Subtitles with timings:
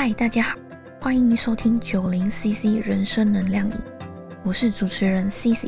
[0.00, 0.56] 嗨，大家好，
[1.00, 3.74] 欢迎收听九零 CC 人生能量饮，
[4.44, 5.66] 我是主持人 CC。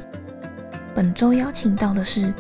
[0.95, 2.33] 本周邀请到的是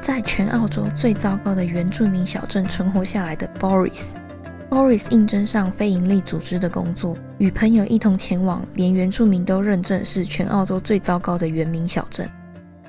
[0.00, 4.10] 在全澳洲最糟糕的原住民小镇存活下来的 Boris。
[4.70, 12.24] Boris 应征上非营利组织的工作，与朋友一同前往连原住民都认证是全澳洲最糟糕的原民小镇。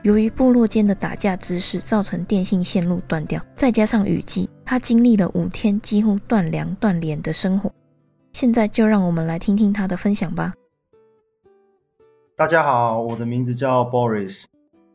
[0.04, 7.72] 由于部落间的打架之事，造成电信线路断掉，再加上雨季，他经历了五天几乎断粮断粮的生活。
[8.34, 10.56] 现在就让我们来听听他的分享吧。
[12.36, 14.46] 大家好，我的名字叫 Boris，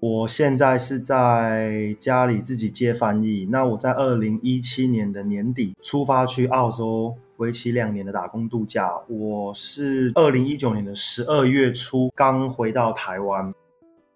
[0.00, 3.46] 我现在是在家里自己接翻译。
[3.48, 8.90] 那我在二零一七年的年底出发去澳洲，为期两年的打工度假。
[9.08, 13.54] 我是二零一九年的十二月初刚回到台湾。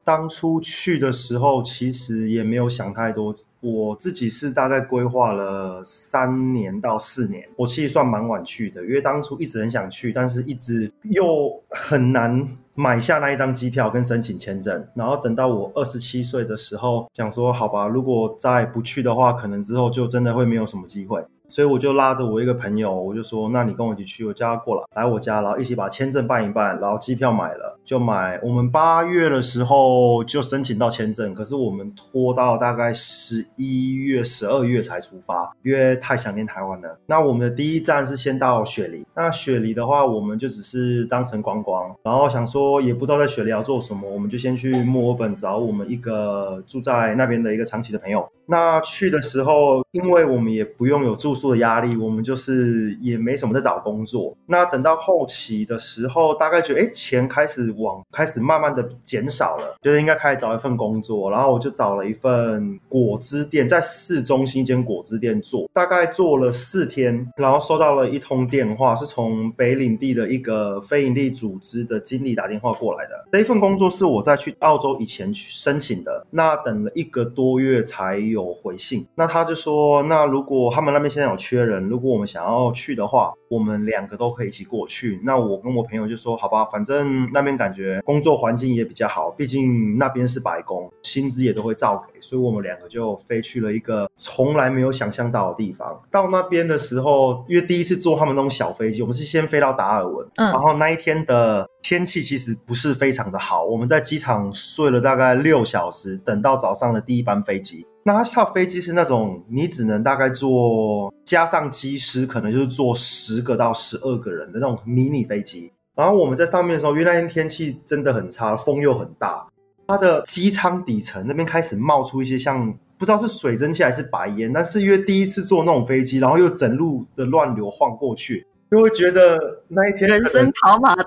[0.03, 3.33] 当初去的时候，其实也没有想太多。
[3.63, 14.85] 我自己是大概规划了三年到四年，我其实算蛮晚去的，因为当初一直很想去，但是一直又很难买下那一张机票跟申请签证。
[14.95, 21.25] 然后等到我二十七岁的时候，想说好吧，如果再不去的话，可能之后就真的会没有什么机会。
[21.49, 28.41] 所以我就拉着我一个朋友，我就说，那你跟我一起去，我叫他过来，来我家，然后一起把签证办一办，然后机票买了，就买。
[28.43, 36.99] 我们八月的时候就申请到签证，可是我们拖到大概十一月、十二月才出发，因为太想念台湾了。
[37.07, 48.29] 那我们的第一站是先到雪梨，那雪梨的话，我们就只是当成观光，然后想说也不知道在雪梨要做什么，我们就先去墨尔本找我们一个住在那边的一个长期的朋友。
[48.47, 51.53] 那去的时候，因为我们也不用有住宿。
[51.53, 54.35] 的压力，我们就是也没什么在找工作。
[54.47, 61.31] 那等到后期的时候，大概觉得哎，钱开始往开始慢慢的减少了，觉得应该开始找一份工作。
[61.31, 73.25] 然后我就找了一份果汁店，在市中心一间果汁店做，大概做了四天，然后收到了一通电话，是从北领地的一个非营利组织的经理打电话过来的。
[73.33, 79.07] 这一份工作是我在去澳洲以前去申请的，那等了一个多月才有回信。
[79.15, 85.21] 那他就说，那如果他们那边现在有缺人，如果我们想要去的话，我们两个都可以一起过去。
[85.23, 96.01] 那我跟我朋友就说，好吧，反正那边感觉工作环境也比较好，毕竟那边是白宫，薪资也都会照给，所以我们两个就飞去了一个从来没有想象到的地方。
[96.11, 107.87] 到那边的时候，因为第一次坐他们那种小飞机，我们是先飞到达尔文，嗯，然后那一天的天气其实不是非常的好，我们在机场睡了大概六小时，等到早上的第一班飞机。
[108.05, 115.73] 那他下飞机是那种，你只能大概坐加上机师，可能就是坐十个到十二个人的那种迷你飞机。
[115.95, 119.47] 然后我们在上面的时候，因为那天天气真的很差，风又很大，
[119.87, 124.53] 它的机舱底层那边开始冒出一些像不知道是水蒸气还是白烟。
[124.53, 129.39] 但是因为第一次坐那种飞机，然后又整路的乱流晃过去，就会觉得
[129.69, 131.05] 那一天人生跑马灯。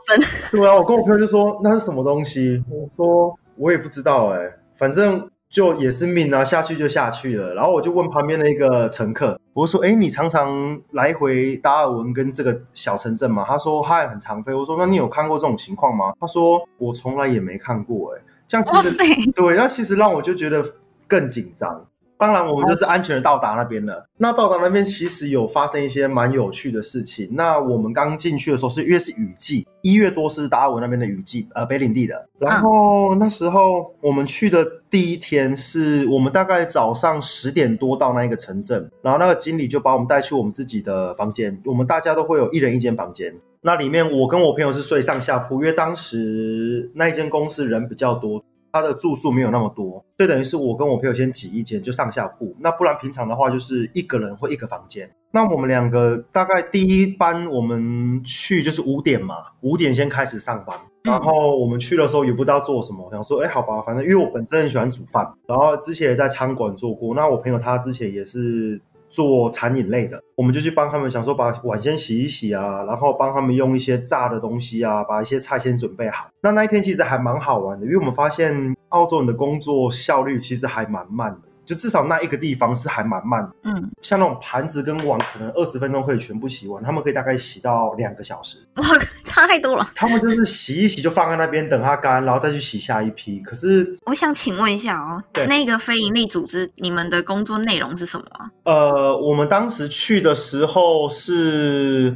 [0.49, 2.63] 对啊，我跟我朋友就说那是什么东西？
[2.69, 5.29] 我说我也不知道哎，反正。
[5.55, 7.53] 就也是命啊，下去就下去了。
[7.53, 20.73] 然后我就问旁边的一个乘客，我说：“哎，你常常来回达尔文跟这个小城镇吗？”他说：“嗨，很常飞。”我说：“那你有看过这种情况吗？”他说：“我从来也没看过。”哎，这样其实对，那其实让我就觉得
[21.07, 21.85] 更紧张。
[22.17, 24.07] 当然，我们就是安全的到达那边了。
[24.17, 27.27] 那到达那边其实有发生一些蛮有趣的事情。
[27.33, 32.27] 那我们刚进去的时候是因为是雨季，一月多是达尔文那边的雨季，呃，北领地的。
[32.39, 43.35] 然后那时候我们去的第一天是我们大概早上十点多到那一个城镇，然后那个经理就把我们带去我们自己的房间，我们大家都会有一人一间房间。
[43.61, 48.41] 那里面我跟我朋友是睡上下铺，因为当时那一间公司人比较多。
[48.75, 52.53] 他的住宿没有那么多，就等于是我跟我朋友先挤一间，就上下铺。
[52.59, 55.09] 那不然平常的话就是一个人或一个房间。
[55.31, 60.77] 那我们两个大概第一班我们去就是五点嘛，五点先开始上班。
[61.03, 67.15] 然后我们去的时候也不知道做什么，想说哎好吧，反正因为我本身很喜欢煮饭，然后之前也在餐馆做过。
[67.15, 68.81] 那我朋友他之前也是。
[69.15, 76.27] 做餐饮类的，我们就去帮他们，想说把碗先洗一洗啊，然后帮他们用一些炸的东西啊，把一些菜先准备好。
[76.41, 81.47] 那那一天其实还蛮好玩的，因为我们发现澳洲人的工作效率其实还蛮慢的。
[81.65, 88.83] 就至少那一个地方是还蛮慢的，嗯，像那种盘子跟碗，可能二十分钟可以全部洗完，他们可以大概洗到两个小时， 哇，
[89.23, 89.87] 差太多了。
[89.95, 93.39] 他们就是洗一洗就放在那边等它干，然后再去洗下一批。
[93.39, 98.25] 可是我想请问一下哦，那个非营利组织，你们的工作内容是什么？
[98.63, 102.15] 呃，我们当时去的时候是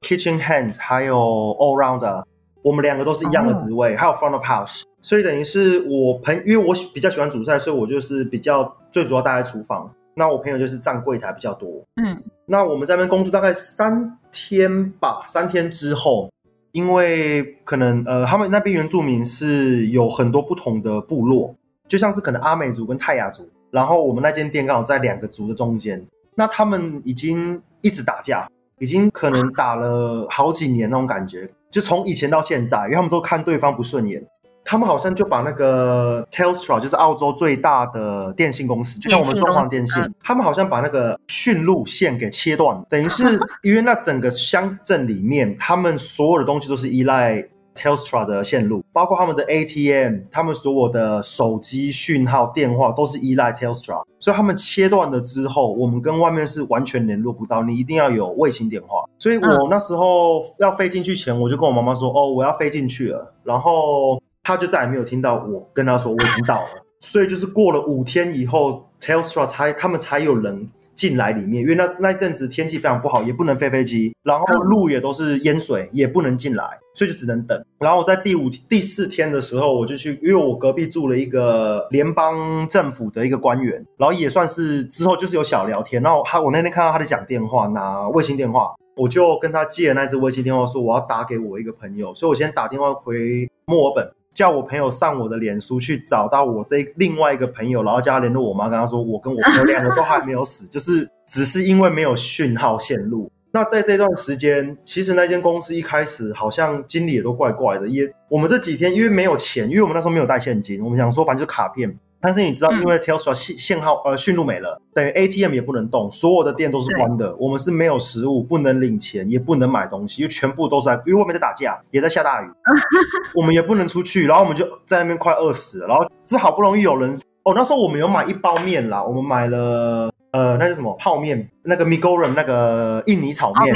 [0.00, 2.24] kitchen hand，还有 all round，
[2.62, 4.82] 我们两个都是一样的职位，还有 front of house。
[5.02, 9.90] 所以等于是我朋，因为我比较喜欢煮菜，所以我就是比较最主要待在厨房。
[10.14, 11.68] 那我朋友就是站柜台比较多。
[11.96, 16.32] 嗯，那我们在那边工作大概三天吧，三天之后，
[16.72, 21.54] 因为可能呃，他们那边原住民是有很多不同的部落，
[21.86, 26.02] 就像是可能阿美族跟泰雅族，然后我们那间店刚好在两个族的中间，
[26.34, 28.48] 那他们已经一直打架，
[28.78, 34.26] 已经可能打了好几年那种感觉，就从以前到现在，因为他们都看对方不顺眼。
[34.68, 43.22] 他们好像就把那个 Telstra，就是澳洲最大的电信公司，就像我们中华电信，他们好像把那个讯路线给切断， 等于是
[43.62, 47.46] 因为那整个乡镇里面，他们所有的东西都是依赖
[47.76, 59.04] Telstra 的线路，包括他们的 ATM，他们所有的手机讯号、电话都是依赖 Telstra，所以他们切断了之后，我们跟外面是完全联络不到，你一定要有卫星电话。
[59.18, 64.20] 所以我那时候要飞进去前，我就跟我妈妈说：“哦，我要飞进去了。”然后。
[64.46, 66.68] 他就再也没有听到我跟他说我已经到了，
[67.02, 77.60] 所以就是过了五天以后，Telstra 才他们才有人进来里面，因为那那一阵子天气非常不好，也不能飞飞机，然后路也都是淹水，也不能进来，所以就只能等。
[77.80, 86.00] 然后我在第五第四天的时候，我就去，因为我隔壁住了一个联邦政府的一个官员，然后也算是之后就是有小聊天。
[86.00, 94.12] 然后他我那天看到他在讲电话，拿卫星电话，我就跟他借了那只卫星电话，说我要打给我一个朋友，所以我先打电话回墨尔本。
[94.36, 103.32] 叫我朋友上我的脸书去找到我这另外一个朋友，然后叫他联络我妈，跟他说我跟我朋友两个都还没有死， 就是只是因为没有讯号线路。
[103.50, 111.98] 那在这段时间，其实那间公司一开始好像经理也都怪怪的，也我们这几天因为没有钱，因为我们那时候没有带现金，我们想说反正就卡片。
[112.20, 117.36] 但是你知道，因为 Telstra 信信号呃讯路没了，等于 ATM 也不能动，所有的店都是关的。
[117.36, 122.46] 我们是没有食物，不能领钱，也不能买东西，因为全部都在，因为外面在打架，也在下大雨，
[123.36, 124.26] 我们也不能出去。
[124.26, 125.86] 然后我们就在那边快饿死了。
[125.86, 127.12] 然后是好不容易有人
[127.44, 133.74] 哦，那时候我们有买一包面啦，我们买了呃那是什么泡面，那个 m i g o r a m 那个印尼炒面。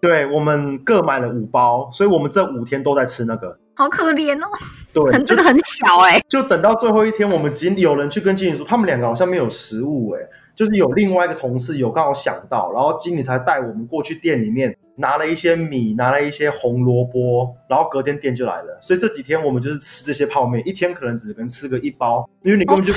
[0.00, 3.58] 对，我们各买了五包，所以我们这五天都在吃那个。
[3.76, 4.48] 好可怜哦，
[4.92, 6.20] 对， 这个很小哎。
[6.28, 10.20] 就等到最后一天，我们经有人去跟经理说，他们两个好像没有食物哎，
[10.54, 18.78] 就是有另外一个同事有刚好想到，然后经理才带我们过去店里面拿了一些米，拿了一些红萝卜，然后隔天店就来了。
[18.80, 22.92] 所以这几天我们就是吃这些泡面，一天可能只能吃个一包，因为你根本就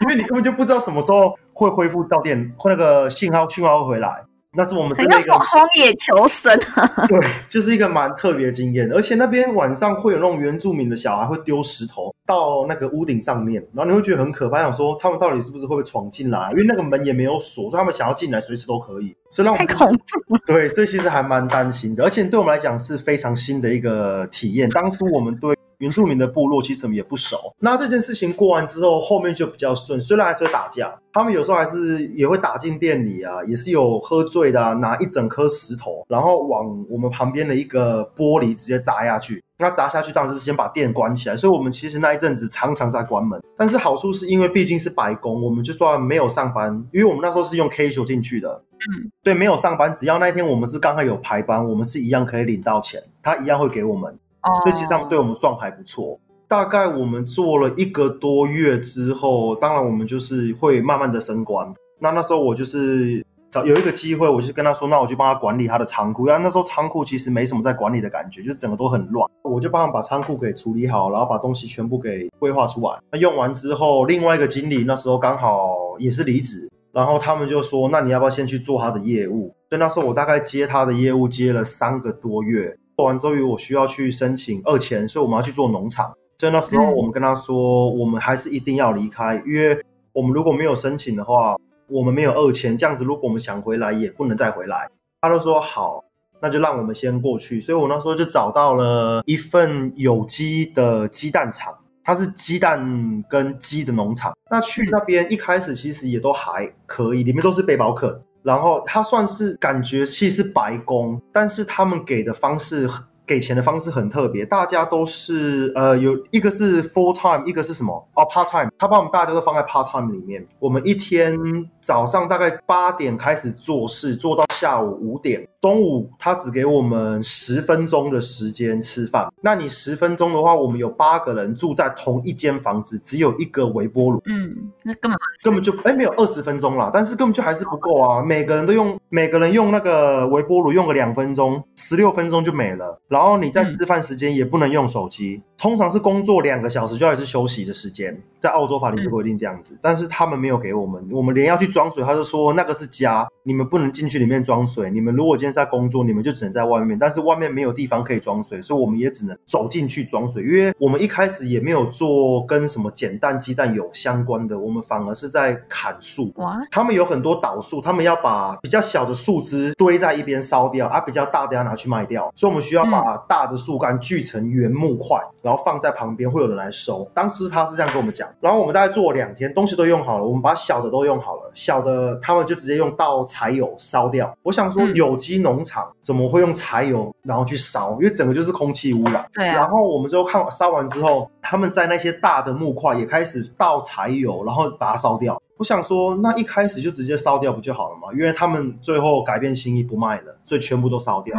[0.00, 4.24] 因为你根本就不知道什么时候会恢复到店，或那个信号讯号会回来。
[4.54, 6.86] 那是我们真的一个荒野求生啊！
[7.08, 7.18] 对，
[7.48, 16.50] 就是一个蛮特别经验，而且那边晚上会有那种原住民的小孩会丢石头到那个屋顶上面，然后你会觉得很可怕，想说他们到底是不是会不会闯进来？
[16.52, 19.16] 因为那个门也没有锁，所以他们想要进来随时都可以。
[19.30, 19.88] 所以让我太恐
[20.26, 20.36] 怖。
[20.46, 24.68] 对，所以其实还蛮担心的，而且对我们来讲是非常新的一个体验。
[24.68, 25.56] 当初我们对。
[25.82, 27.52] 原住民的部落其实我们也不熟。
[27.58, 30.00] 那这件事情过完之后，后面就比较顺。
[30.00, 39.42] 虽然还是会打架，他们有时候还是也会打进店里啊，也是有喝醉的，拿一整颗石头，然后往我们旁边的一个玻璃直接砸下去。
[39.58, 41.36] 那砸下去当然就是先把店关起来。
[41.36, 43.42] 所以我们其实那一阵子常常在关门。
[43.58, 48.62] 但是好处是因为毕竟是白工，我们就算没有上班，因为我们那时候是用 K 九进去的。
[48.72, 54.16] 嗯，对，没有上班，只要那一天我们是刚好有排班，我们是一样可以领到钱，他一样会给我们。
[54.62, 56.18] 所以其实他们对我们算还不错。
[56.48, 61.72] 大概我们做了一个多月之后，当然我们就是会慢慢的升官。
[61.98, 66.26] 那那时候我就是找有一个机会，我就跟他说，那我就帮他管理他的仓库。
[66.26, 69.26] 因为那时候仓库其实没什么在管理的感觉，就整个都很乱。
[69.44, 72.98] 我就帮他把仓库给处理好，然后把东西全部给规划出来。
[73.10, 79.54] 那用完之后，另外一个经理那时候刚好也是离职，然后他们就说，那你要不要先去做他的业务？
[79.70, 82.76] 所以那时候我大概接他的业务接了三个多月。
[82.96, 86.12] 做完之后，我需要去申请二签，所以我们要去做农场。
[86.38, 89.80] 所以那时候我们跟他说，我们还是一定要离开，因为
[90.12, 91.56] 我们如果没有申请的话，
[91.88, 94.88] 我们没有二签，这样子如果我们想回来也不能再回来。
[95.20, 96.02] 他都说好，
[96.40, 97.60] 那就让我们先过去。
[97.60, 101.72] 所以我那时候就找到了一份有机的鸡蛋厂，
[102.02, 104.36] 它是鸡蛋跟鸡的农场。
[104.50, 108.20] 那去那边一开始其实也都还可以，里面都是背包客。
[108.42, 112.88] 然后他算是感觉其实白工，但是他们给的方式。
[113.24, 120.44] 给钱的方式很特别，大家都是呃，有一个是 full time，一个是什么哦 part time，他把我们大家都放在 part time 里面。
[120.58, 121.38] 我们一天
[121.80, 129.32] 早上大概八点开始做事，做到下午五点，中午他只给我们十分钟的时间吃饭。
[129.40, 134.20] 那你十分钟的话，我们有八个人住在同一间房子，只有一个微波炉。
[134.26, 138.22] 嗯，那根本根本就哎没有二十分钟啦，但是根本就还是不够啊！
[138.24, 143.38] 每个人都用每个人用那个微波炉用个两分钟，十六分钟就没了，然后。
[143.42, 145.42] 你在吃饭时间也不能用手机。
[145.58, 154.90] 通常是工作两个小时就要是休息的时间，在澳洲法律是规定这样子，但是他们没有给我们，我们连要去装水，他就说那个是家，你们不能进去里面装水。
[154.90, 160.42] 你们如果今天在工作，你们就只能在外面，但是外面没有地方可以装水，所以我们也只能走进去装水。
[160.42, 166.32] 因为我们一开始也没有做跟什么捡蛋鸡蛋有相关的，我们反而是在砍树。
[166.36, 177.08] 哇，他们有很多倒树，他们要把比较小的树枝堆在一边烧掉，啊，比较大的要拿去卖掉，所以我们需要把大的树干锯成圆木块，然后放在旁边，会有人来收。
[177.14, 184.36] 当时他是这样跟我们讲，然后我们大概做了两天，东西都用好了，我们把小的都用好了，小的他们就直接用倒柴油烧掉。
[184.42, 187.92] 我想说，有机农场怎么会用柴油然后去烧？
[188.00, 189.28] 因为整个就是空气污染。
[189.32, 189.44] 对。
[189.46, 195.40] 然后我们就看烧完之后，他们在那些大的木块也开始倒柴油，然后把它烧掉。
[195.62, 198.08] 我想说，那一开始就直接烧掉不就好了吗？
[198.18, 201.36] 因为他们最后改变心意不卖了，所以全部都烧掉。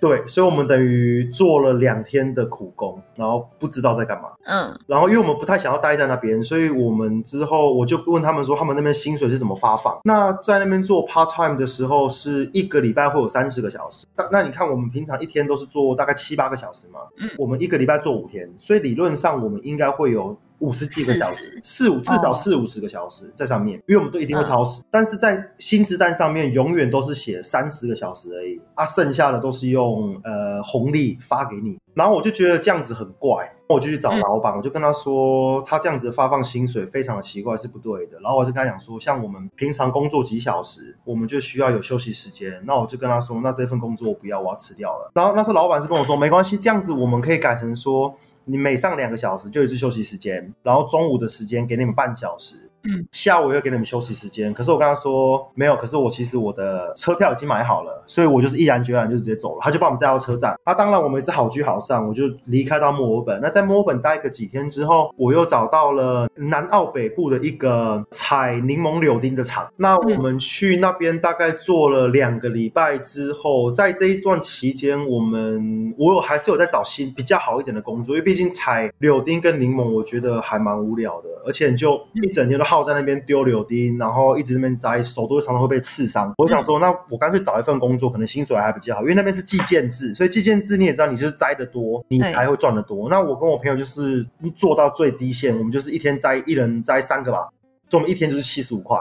[0.00, 4.30] 对，所以我们等于做了两天的苦工，然后不知道在干嘛。
[4.44, 9.98] 嗯，然后因为我们不太想要待在那边，所以我们之后我就问他们说，他们那边薪水是怎么发放？
[10.04, 14.06] 那在那边做 part time 的时候，是一个礼拜会有三十个小时。
[14.16, 17.00] 那那你看，我们平常一天都是做大概七八个小时嘛。
[17.20, 20.34] 嗯，我们一个礼拜做五天，所以理论上我们应该会有。
[20.60, 24.82] 五十几个小时，四五至少四五十个小时在上面，因为我们都一定会超时。
[24.90, 31.78] 但是在薪资单上面永远都是写三十个小时而已，啊，剩下的都是用呃红利发给你。
[31.94, 38.18] 然后我就觉得这样子很怪，我就去找老板，我就跟他说，他这样子发放薪水非常的奇怪，是不对的。
[38.20, 42.62] 然后我就跟他讲说，像我们平常工作几小时，我们就需要有休息时间。
[42.64, 45.10] 那我就跟他说，那这份工作我不要，我要辞掉了。
[45.12, 48.14] 然后那时候老板是跟我说，没关系，这样子我们可以改成说。
[48.50, 52.67] 你每上两个小时就一次休息时间，然后中午的时间给你们半小时。
[52.88, 59.60] 嗯，下午又给你们休息时间，可是我跟他说没有，可是我其实我的车票已经买好了，所以我就是毅然决然就直接走了。
[59.60, 60.58] 他就把我们载到车站。
[60.64, 63.40] 那当然我们是好聚好散，我就离开到墨尔本。
[63.42, 69.68] 那在墨尔本待个几天之后，我又找到了南澳北部的一个采柠檬柳丁的厂。
[69.76, 82.68] 那我们去那边大概做了两个礼拜之后，在这一段期间，我们我有还是有在找新比较好一点的工作，因为毕竟采柳丁跟柠檬，我觉得还蛮无聊的，而且就一整天都。
[82.68, 86.32] 耗在那边丢柳丁，然后一直那边摘，手都常常会被刺伤。
[86.38, 93.08] 我想说，那我干脆找一份工作，可能薪水还比较好，因为那边是计件制，所以计件制你也知道，你就是摘的多，你才会赚的多。
[93.08, 97.48] 那我跟我朋友就是做到最低线，我们就是一天摘一人摘三个吧，
[97.88, 98.98] 所以我们一天就是七十五块。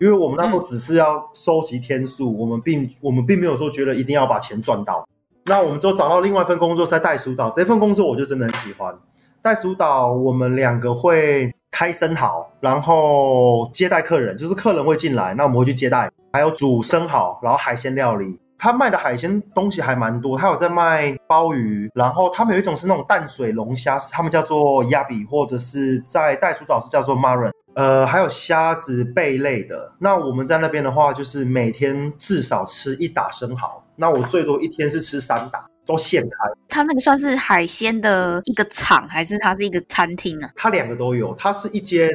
[0.00, 5.08] 因为我们那时候只是要收集天数，我们并我们并没有说觉得一定要把钱赚到。
[5.44, 8.94] 那我们之后找到另外一份工作，在袋鼠岛这份工作，我就真的很喜欢。
[9.40, 11.52] 袋鼠岛我们两个会。
[11.72, 16.08] 开生蚝，然后接待客人，就是客人会进来，那我们会去接待。
[16.32, 18.38] 还有煮生蚝，然后海鲜料理。
[18.58, 27.50] 他卖的海鲜东西还蛮多，他有在卖鲍鱼，然后他们有一种是那种淡水龙虾，他们叫做亚比，或者是在袋鼠岛是叫做 marin。
[27.74, 29.90] 呃，还有虾子、贝类的。
[29.98, 33.82] 那我们在那边的话，就是每天至少吃一打生蚝。
[33.96, 35.66] 那我最多一天是吃三打。
[35.84, 40.48] 都现开，它那个算是海鲜的一个厂，还是它是一个餐厅呢？
[40.54, 42.10] 它两个都有，它是一间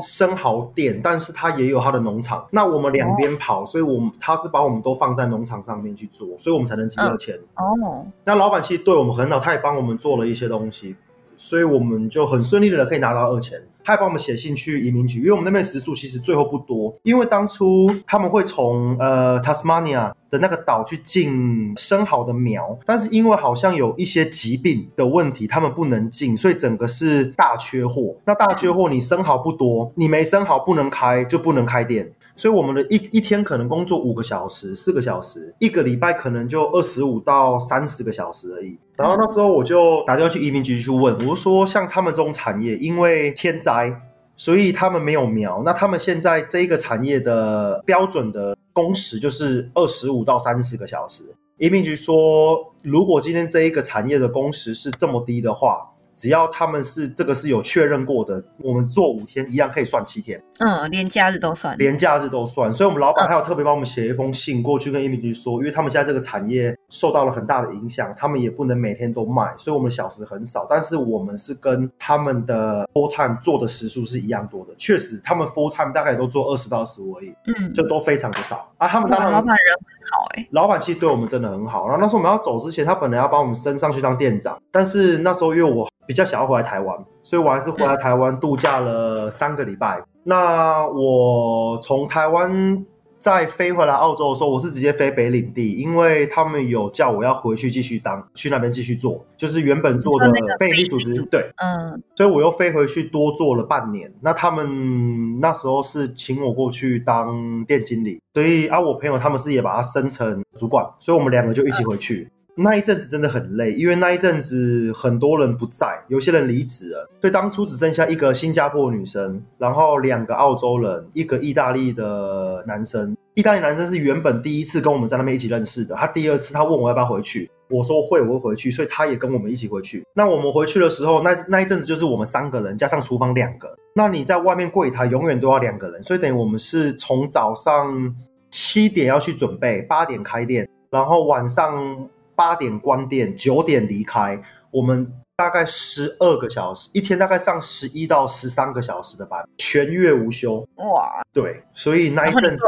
[0.00, 2.46] 生蚝店，但是它也有它的农场。
[2.50, 7.38] 那我们两边跑，所以我们他是把我们都放在农场上面去做，所以我们才能集到钱。
[7.54, 10.96] 哦，那老板其实对我们很好，他也帮我们做了一些东西，
[11.36, 13.60] 所以我们就很顺利的可以拿到二钱。
[13.84, 28.14] 他还帮我们写信去移民局，因为我们那边时速其实最后不多，因为当初他们会从呃 Tasmania 的那个岛去进生蚝的苗，但是因为好像有一些疾病的问题，他们不能进，所以整个是大缺货。
[28.24, 32.12] 那大缺货，你生蚝不多，你没生蚝不能开，就不能开店。
[32.34, 38.78] 所以我们的一一天可能工作五个小时、四个小时，一个礼拜可能就二十五到三十个小时而已。
[38.96, 43.94] 然后那时候我就打电话去移民局去问，我说像他们这种产业，因为天灾，
[44.36, 45.62] 所以他们没有苗。
[45.64, 51.22] 那他们现在这一个产业的标准的工时就是二十五到三十个小时。
[51.58, 55.88] 移民局说，如果今天这一个产业的工时是这么低的话。
[56.22, 60.40] 只要他们是这个是有确认过的，我们做五天一样可以算七天。
[60.60, 62.72] 嗯，连假日都算，连假日都算。
[62.72, 70.66] 所以，我们老板还有特别帮我们写一封信过去跟移民局说，因为他们现在这个产业受到了很大的影响，他们也不能每天都卖，所以我们小时很少。
[70.68, 74.74] 但是我们是跟他们的 full time 做的时数是一样多的。
[74.76, 78.70] 确实，他们 full time 大概也都做二十到二十五而已，嗯，就都非常的少。
[78.76, 81.88] 啊，他们当然老板人很好哎，老板其实对我们真的很好。
[81.88, 85.88] 然后那时候我们要走之前，他本来要帮我们升上去当店长，但是那时候因为我。
[86.04, 90.02] 比较想要回来台湾，所以我还是回来台湾度假了三个礼拜。
[90.24, 92.84] 那我从台湾
[93.22, 104.12] 在飞回来澳洲的时候，我是直接飞北领地，因为他们有叫我要回去继续当，去那边继续做，就是原本做的非营利组织，对，嗯，所以我又飞回去多做了半年。
[104.20, 112.28] 那他们那时候是请我过去当店经理，所以啊，我朋友他们是也把他升成主管，所以我们两个就一起回去。
[112.54, 123.16] 那一阵子真的很累，因为那一阵子很多人不在，有些人离职了，所以当初只剩下一个新加坡女生，然后两个澳洲人，一个意大利的男生。
[123.34, 130.04] 意大利男生是原本第一次跟我们在那边一起认识的，他第二次他问我要不要回去，我说会，我会回去，所以他也跟我们一起回去。
[130.12, 133.74] 那我们回去的时候，那那一阵子就是我们三个人加上厨房两个。
[133.94, 138.14] 那你在外面柜台永远都要两个人，所以等于我们是从早上
[138.50, 142.10] 七点要去准备，八点开店，然后晚上。
[142.34, 144.42] 八点关店，九点离开。
[144.70, 150.66] 我们大概十二个小时，一天大概上十一到十三个小时的班，全月无休。
[150.76, 152.66] 哇，对，所以那一阵子，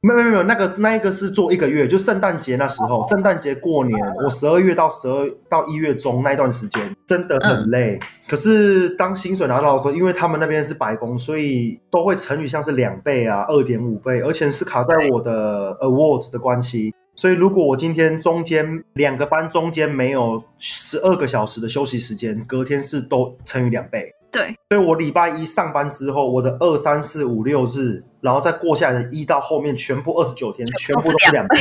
[0.00, 8.00] 没有没有没有，那个那一个是做一个月，就圣诞节那时候，圣诞节过年，我十二月到十二到一月中那一段时间真的很累。
[8.26, 16.92] 可是当薪水拿到的时候，因为他们那边是白工，所以都会乘以像是两倍啊，二点五倍，而且是卡在我的 awards 的关系。
[17.20, 24.10] 所以，如果我今天中间两个班中间没有十二个小时的休息时间，隔天是都乘以两倍。
[24.32, 31.58] 对，所以我礼拜一上班之后，我的二三四五六日，然后再过下来的一到后面全部二十九天，全部都是两倍。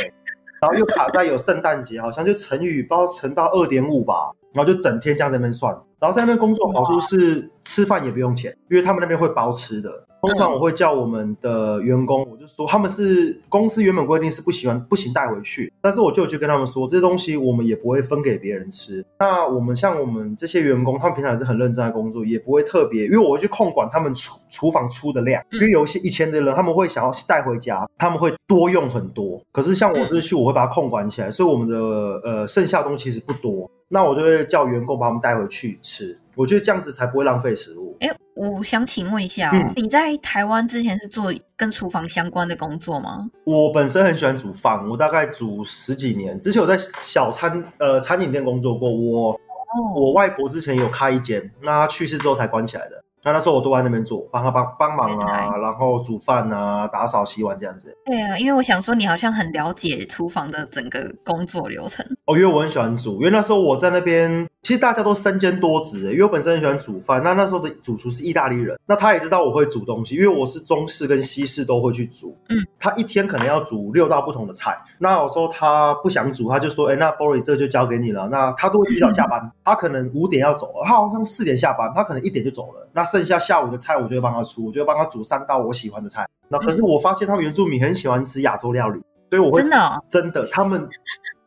[0.62, 5.78] 然后又卡在有圣诞节，好像就乘以不知道乘到二点五吧，然后就整天这样在那边算。
[6.00, 10.06] 然后在那边工作好处是吃饭也不用钱，因为他们那边会包吃的。
[10.22, 19.06] 通常我会叫我们的员工，我就说他们是公司原本规定是不喜欢不行带回去，但是我就去跟他们说这些东西我们也不会分给别人吃。
[19.20, 25.42] 那我们像我们这些员工，他们平常也是很认真在工作，也不会特别，因为我会去控管他们厨厨房出的量。
[25.52, 29.42] 因为有一些以前的人他们会想要带回家，他们会多用很多。
[29.52, 31.78] 可是像我这次去，我会把它控管起来，所以我们的
[32.24, 33.70] 呃剩下东西其实不多。
[33.88, 36.20] 那我就会叫员工把他们带回去吃。
[36.39, 37.98] 我觉得这样子才不会浪费食物。
[38.00, 43.30] 哎，我想请问一下，你在台湾之前是做跟厨房相关的工作吗？
[43.43, 46.39] 我本身很喜欢煮饭，我大概煮十几年。
[46.39, 49.38] 之前我在小餐呃餐饮店工作过，我
[49.93, 53.04] 我外婆之前有开一间，那去世之后才关起来的。
[53.23, 57.95] 那那时候我都在那边做，帮他帮帮忙啊，然后煮饭啊，打扫洗碗这样子。
[58.05, 62.05] 对啊，因为我想说你好像很了解厨房的整个工作流程。
[62.25, 66.12] 哦，因为我很喜欢煮，因为那时候我在那边，其实大家都身兼多职。
[66.12, 72.38] 因为我本身很喜欢煮饭，那那时候的主厨是意大利人，那他也知道我会煮东西，因为我是中式跟西式都会去煮。
[72.49, 74.77] 嗯，他一天可能要煮六道不同的菜。
[74.97, 82.88] 那有时候他不想煮，他就说：“哎，那 Boris 这就交给你了。”那他都会提早下班，他可能五点要走，他好像四点下班，他可能一点就走了。
[82.93, 86.28] 那剩下下午的菜，我就会帮他出，我就会帮他煮三道我喜欢的菜。
[86.48, 90.88] 那可是我发现他们原住民很喜欢吃亚洲料理，所以我会真的真的，他们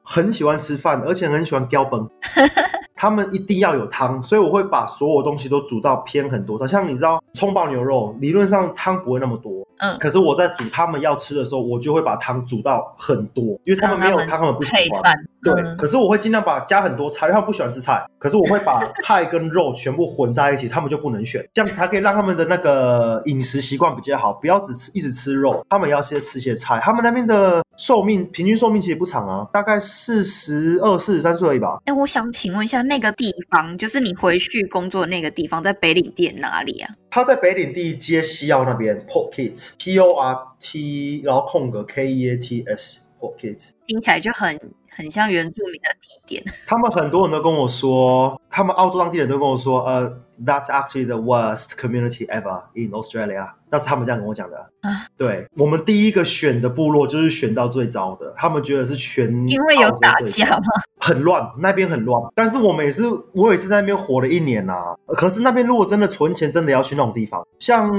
[0.03, 2.09] 很喜欢吃饭，而且很喜欢雕崩。
[2.95, 6.65] 他们一定要有汤，所以我会把所有东西都煮到偏很多。
[6.69, 15.13] 像你知道，葱爆牛肉理论上汤不会那么多，嗯，可是我在煮他们要吃的时候，我就会把汤煮到很多，因为他们没有汤，他们不喜欢。
[15.43, 18.05] 对，可是我会尽量把加很多菜，因为他们不喜欢吃菜。
[18.19, 26.79] 可是我会把菜跟肉全部混在一起，他们就不能选，这样才可以让他们的那个饮食习惯比较好，不要只吃一直吃肉，他们要先吃些菜。
[26.81, 31.79] 他们那边的寿命平均寿命其实不长啊，大概四十二、四十三岁而已吧。
[31.87, 32.83] 哎，我想请问一下。
[32.83, 36.95] 那个地方就是你回去工作的那个地方，在北领店哪里啊？
[37.11, 43.02] 他在北领地街西澳那边，Port Kit，P O R T，然后空格 K E A T S，Port
[43.87, 44.59] 听起来就很
[44.91, 46.45] 很像原住民的地点。
[46.67, 50.11] 他们很多人都跟我说，他们澳洲当地人都跟我说，呃
[50.45, 53.53] ，That's actually the worst community ever in Australia。
[53.71, 55.07] 那是他们这样跟我讲的啊。
[55.17, 60.63] 对我们第一个选的部落就是选到最糟的，他们觉得是全因为有打架吗？
[61.05, 62.23] 很乱，那边很乱。
[62.33, 63.03] 但是我们也是，
[63.35, 64.95] 我也是在那边活了一年呐。
[65.09, 67.91] 可是那边如果真的存钱，真的要去那种地方，像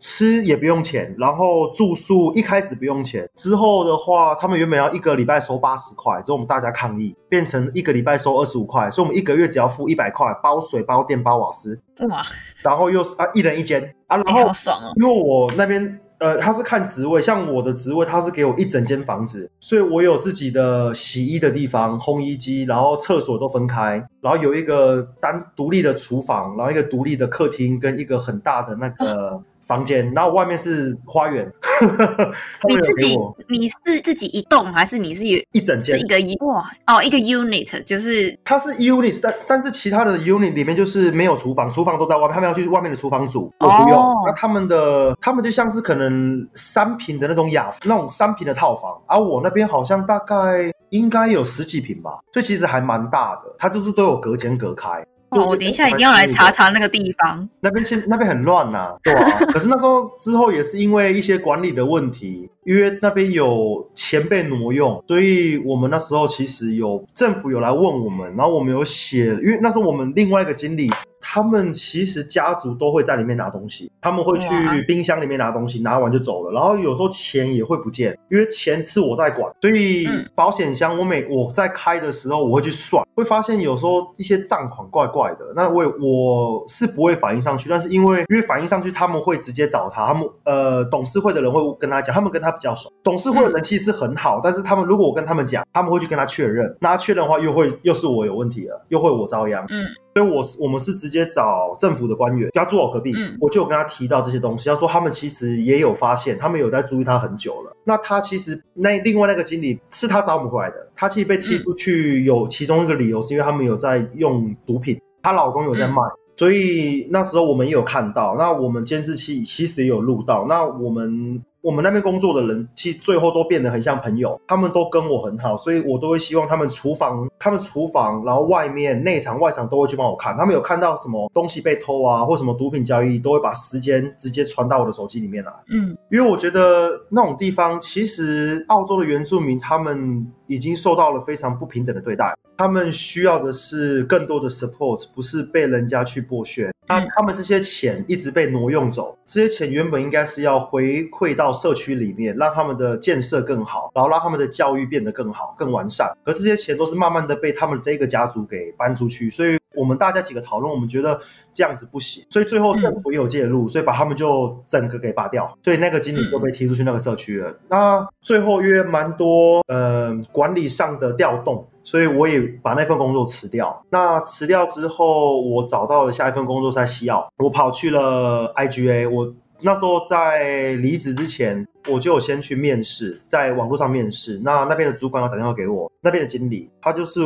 [0.00, 11.78] 吃也不用钱，然后住宿一开始不用钱，之后的话，他们原本要一个礼拜收八十块，之后我们大家抗议，变成一个礼拜收二十五块，所以我们一个月只要付一百块，包水、包电、包瓦斯。
[12.08, 12.22] 哇！
[12.62, 14.92] 然后又是啊，一人一间啊，然后好爽哦。
[14.96, 31.48] 因为我那边呃，他是看职位，像我的职位，他是给我一整间房子，所以我有自己的洗衣的地方、烘衣机，然后厕所都分开，然后有一个单独立的厨房，然后一个独立的客厅跟一个很大的那个房间，然后外面是花园。
[32.68, 33.16] 你自己
[33.48, 44.02] 你是自己一栋，还是你是有一整间是一，个哇哦一个 unit，就是它是 unit，但但是其他的 unit 里面就是没有厨房，厨房都在外面，他们要去外面的厨房煮，我不用。
[44.02, 55.04] 哦那他们的他们就像是可能三平的那种雅那种三平的套房，而、我那边好像大概应该有十几平吧，所以其实还蛮大的，它就是都有隔间隔开。
[55.30, 57.48] 哦，我等一下一定要来查查那个地方。
[57.60, 59.38] 那边现那边很乱呐、对啊。
[59.48, 70.90] 可是那时候之后也是因为一些管理的问题，因为那边有钱被挪用，所以我们那时候其实有政府有来问我们，然后我们有写，因为那时候我们另外一个经理。
[71.30, 74.46] 他们其实家族都会在里面拿东西，他们会去
[74.86, 76.52] 冰箱里面拿东西，拿完就走了。
[76.52, 85.52] 然后有时候钱也会不见，因为钱是我在管，所以嗯保险箱我每我在开的时候，我会去算，会发现有时候一些账款怪怪的。
[85.54, 99.62] 那我也我是不会反映上去，但是因为因为反映上去，他们会直接找他，他们呃董事会的人会跟他讲，他们跟他比较熟，董事会的人其实很好，但是他们如果我跟他们讲，他们会去跟他确认，那他确认的话又会又是我有问题了，又会我遭殃。
[99.68, 107.76] 嗯所以我是我们是直接找政府的官员，就他住我隔壁，嗯我就有跟他提到这些东西，他说他们其实也有发现，他们有在注意他很久了。
[107.84, 116.02] 那他其实那另外那个经理是他找我们回来的，他其实被踢出去有其中一个理由是因为他们有在用毒品，她老公有在卖。
[116.36, 135.52] 所以那时候我们也有看到，那我们监视器其实也有录到，那我们我们那边工作的人，其实最后都变得很像朋友，他们都跟我很好，所以我都会希望他们厨房、他们厨房，然后外面内场、外场都会去帮我看，他们有看到什么东西被偷啊，或什么毒品交易，都会把时间直接传到我的手机里面来。
[135.70, 146.72] 嗯因为我觉得那种地方，其实澳洲的原住民他们已经受到了非常不平等的对待，他们需要的是更多的 support，不是被人家去剥削。
[146.88, 156.10] 那嗯他们这些钱一直被挪用走，这些钱原本应该是要回馈到社区里面，让他们的建设更好，然后让他们的教育变得更好、更完善。
[156.24, 161.20] 可这些钱都是慢慢的被他们这个家族给搬出去，所以我们大家几个讨论，我们觉得
[161.52, 167.54] 这样子不行，所以最后政府也有介入，所以把他们就整个给拔掉，所以那个经理就被踢出去那个社区了。
[167.68, 171.66] 那最后约蛮多呃管理上的调动。
[171.84, 173.82] 所以我也把那份工作辞掉。
[173.88, 179.08] 那辞掉之后，我找到了下一份工作在西澳，我跑去了 IGA。
[179.08, 184.40] 我那时候在离职之前，我就有先去面试，在网络上面试。
[184.44, 187.20] 那那边的主管有打电话给我，那边的经理他就是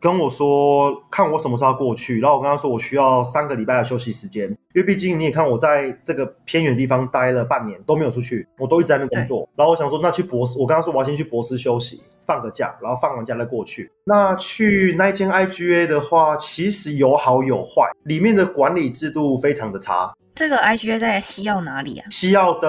[0.00, 2.20] 跟我说，看我什么时候要过去。
[2.20, 9.48] 然后我跟他说，我需要三个礼拜的休息时间，因为毕竟你也看我在这个偏远地方待了半年都没有出去，我都一直在那边工作。
[9.56, 12.02] 然后我想说，那去博士，我跟他说我要先去博士休息。
[12.26, 13.92] 放个假，然后放完假再过去。
[14.04, 20.10] 那去那间 IGA 的话，其实有好有坏，里面的管理制度非常的差。
[20.34, 22.06] 这个 IGA 在西澳哪里啊？
[22.10, 22.68] 西澳的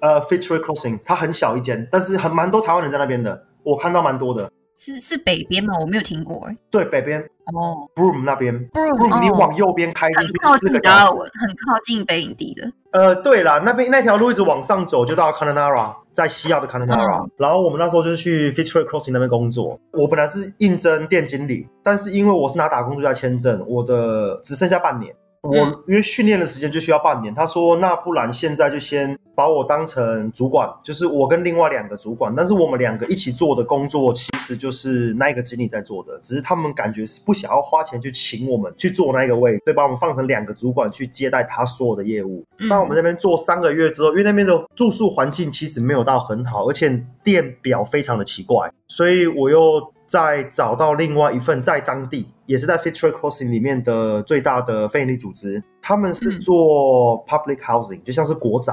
[0.00, 4.50] 呃 Fitchery Crossing，它很小一间，但是很蛮多台湾人在那边的，我看到蛮多的。
[4.78, 5.72] 是是北边吗？
[5.80, 6.54] 我没有听过哎。
[6.70, 7.18] 对，北边
[7.54, 10.72] 哦 Broome 那边 Broome，你哦往右边开进很去靠近。
[10.80, 12.70] 达尔文，很靠近北影地的。
[12.92, 19.80] 呃，对啦，那边那条路一直往上走，就到 Connemara，在西澳的 Connemara、嗯然后我们那时候就是去 Fitchery Crossing 那边工作。
[19.92, 25.14] 我本来是应征店经理，但是因为我是拿打工度假签证，我的只剩下半年。
[25.46, 25.82] 我嗯。
[25.86, 42.44] 因为训练的时间就需要半年，他说那不然现在就先把我当成主管，就是我跟另外两个主管，但是我们两个一起做的工作其实就是那一个经理在做的，只是他们感觉是不想要花钱去请我们去做那个位，所以把我们放成两个主管去接待他所有的业务。
[42.58, 42.68] 嗯。
[42.68, 58.72] 那我们那边做三个月之后，因为那边的住宿环境其实没有到很好，而且电表非常的奇怪，所以我又再找到另外一份在当地，也是在 Fitchery Crossing 里面的最大的非营利组织，他们是嗯做 public housing，、就像是国宅。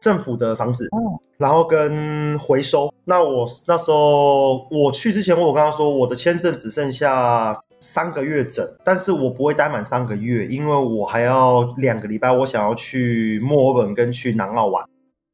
[0.00, 2.88] 政府的房子，哦，然后跟回收。
[3.04, 14.84] 那我那时候我去之前，我有跟他说，我的签证只剩下三个月整，但是我不会待满三个月，因为我还要两个礼拜，我想要去墨尔本跟去南澳玩。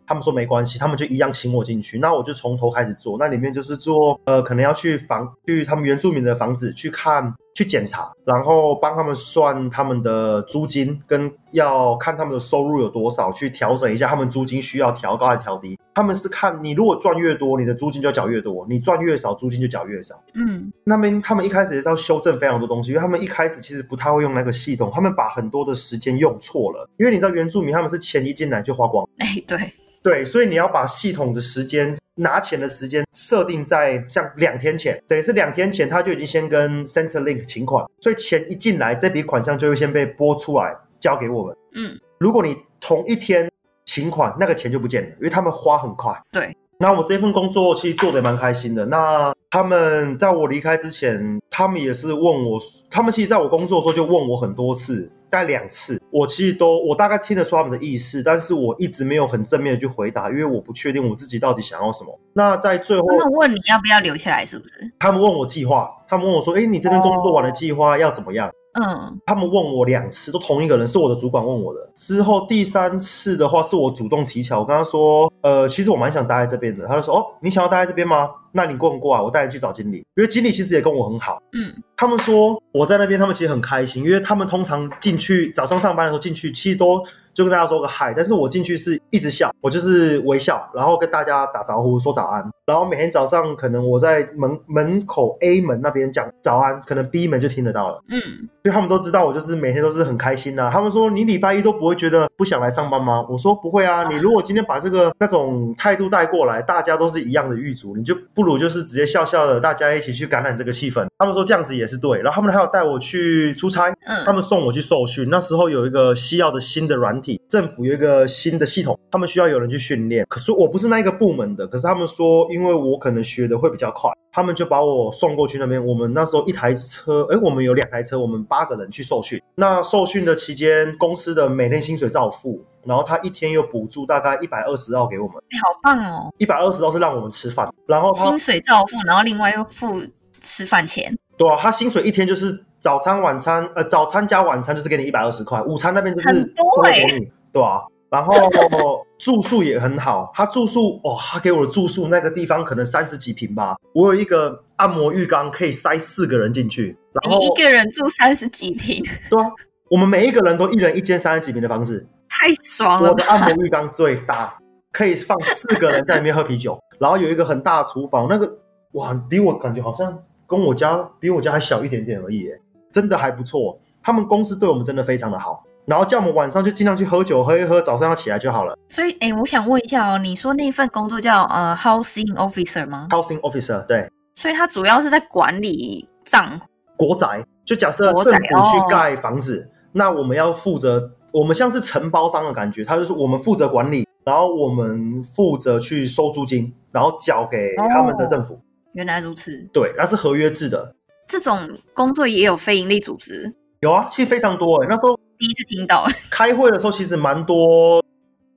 [0.06, 1.98] 他们说没关系，他们就一样请我进去。
[1.98, 15.78] 那我就从头开始做，那里面就是做呃，可能要去房去他们原住民的房子去看去检查，然后帮他们算他们的租金，跟要看他们的收入有多少，去调整一下他们租金需要调高还是调低。
[15.94, 20.16] 他们是看你如果赚越多，你的租金就要缴越多；你赚越少，租金就缴越少。
[20.34, 26.88] 嗯那边他们一开始也是要修正非常多东西，因为他们一开始其实不太会用那个系统，他们把很多的时间用错了。
[26.98, 29.56] 因为你知道原住民他们是钱一进来就花光，哎，对，
[30.04, 41.56] 对，所以你要把系统的时间拿钱的时间设定在像两天前，等于是两天前他就已经先跟 Centrelink 请款，所以钱一进来，这笔款项就会先被拨出来交给我们。
[41.74, 43.50] 嗯如果你同一天
[43.84, 46.14] 请款，那个钱就不见了，因为他们花很快。
[46.30, 46.54] 对。
[46.76, 48.84] 那我这份工作其实做的蛮开心的。
[48.86, 62.20] 那他们在我离开之前，他们也是问我，他们其实在我工作的时候就问我很多次，大概两次，我其实都我大概听得出他们的意思，但是我一直没有很正面的去回答，因为我不确定我自己到底想要什么。
[62.32, 64.74] 那在最后，他们问你要不要留下来，是不是？
[64.98, 71.80] 他们问我计划，他们问我说：“哎，你这边工作完的计划要怎么样？”嗯，他们问我两次，都同一个人，是我的主管问我的。
[71.94, 76.86] 之后第三次的话，是我主动提起来，我跟他说，呃，其实我蛮想待在这边的。
[76.86, 78.28] 他就说，哦，你想要待在这边吗？
[78.52, 81.40] 那你过不过啊，我带你去找经理，因为经理其实也跟我很好。
[81.52, 87.02] 嗯，他们说我在那边，他们其实很开心，因为他们通常进去早上上班的时候进去，其实都。
[87.34, 98.20] 就跟大家说个嗨，但是我进去是一直笑，我就是微笑，然后跟大家打招呼说早安，然后每天早上可能我在门门口 A 门那边讲早安，可能 B 门就听得到了，嗯，
[98.62, 100.70] 所以他们都知道我就是每天都是很开心呐。
[100.72, 103.26] 他们说你礼拜一都不会觉得不想来上班吗？
[103.28, 111.04] 我说不会啊，你如果今天把这个那种态度带过来，大家都是一样的狱卒，你就不如就是直接笑笑的，大家一起去感染这个气氛。
[111.18, 117.23] 他们说这样子也是对，然后他们还有带我去出差，嗯，他们送我去受训，那时候有一个西药的新的软。
[117.48, 120.26] 政府有一个新的系统，他们需要有人去训练。
[120.28, 125.84] 可是我不是那一个部门的，可是他们说，因为我可能学的会比较快，他们就把我送过去那边。
[125.84, 129.40] 我们那时候一台车，哎，我们有两台车，我们八个人去受训。
[129.54, 135.36] 那受训的期间，公司的每天薪水照付，然后他一天又补助大概一百二十澳给我们。
[135.36, 136.32] 好棒哦！
[136.38, 140.02] 一百二十澳是让我们吃饭，然后薪水照付，然后另外又付
[140.40, 141.16] 吃饭钱。
[141.36, 142.64] 对啊，他薪水一天就是。
[142.84, 147.82] 早餐、晚餐，呃，早餐加晚餐就是给你一百二十块，午餐那边就是多给你，对吧？
[148.10, 148.34] 然后
[149.18, 159.50] 住宿也很好，他住宿哦，他给我的住宿那个地方可能三十几平吧，我有一个按摩浴缸可以塞四个人进去，然后一个人住三十几平， 对啊，
[159.88, 163.12] 我们每一个人都一人一间三十几平的房子，太爽了。
[163.12, 164.58] 我的按摩浴缸最大，
[164.92, 168.46] 可以放四个人在里面喝啤酒， 然后有一个很大的厨房，那个
[168.92, 172.50] 哇，比我感觉好像跟我家比我家还小一点点而已，
[172.94, 178.78] 真的还不错，他们公司对我们真的非常的好，然后叫我们晚上就尽量去喝酒喝一喝，早上要起来就好了。
[178.88, 184.08] 所以，哎，我想问一下哦，你说那份工作叫呃 housing officer 吗？housing officer 对。
[184.36, 186.60] 所以，他主要是在管理账
[186.96, 198.60] 国宅，就假设政府去盖房子，那我们要负责，我们像是承包商的感觉，他就是我们负责管理，然后我们负责去收租金，然后缴给他们的政府。
[198.92, 199.68] 原来如此。
[199.72, 200.94] 对，那是合约制的。
[201.34, 204.86] 这种工作也有非营利组织，有啊，其实非常多哎。
[204.88, 208.00] 那时候第一次听到，开会的时候其实蛮多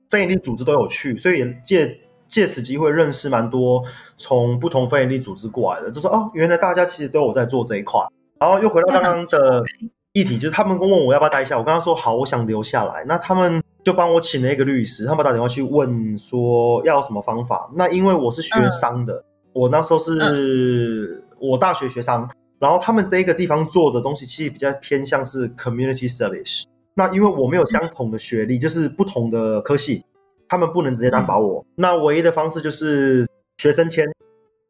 [0.08, 3.82] 非营利组织都有去，所以也借借此机会认识蛮多
[4.16, 8.00] 从不同非营利组织过来的，就说哦，原来大家其实都有在做这一块。
[8.38, 9.64] 然后又回到刚刚的
[10.12, 13.04] 议题，就是他们问我要不要待下，我跟他说好，我想留下来。
[13.08, 17.68] 那他们就帮我请了一个律师，他们打电话去问说要什么方法。
[17.74, 22.30] 那因为我是学商的，我那时候是我大学学商。
[22.58, 26.64] 然后他们这一个地方做的东西其实比较偏向是 community service。
[26.94, 30.04] 那因为我没有相同的学历，就是不同的科系，
[30.48, 31.64] 他们不能直接担保我。
[31.76, 33.24] 那唯一的方式就是
[33.58, 34.04] 学生签，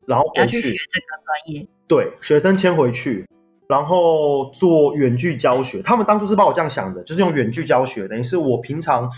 [0.06, 1.66] 然后回去学这个专业。
[1.86, 3.26] 对，学生签回去，
[3.66, 5.80] 然后做远距教学。
[5.80, 9.10] 他们当初是把我这样想的，就是用远距教学，等于是我平常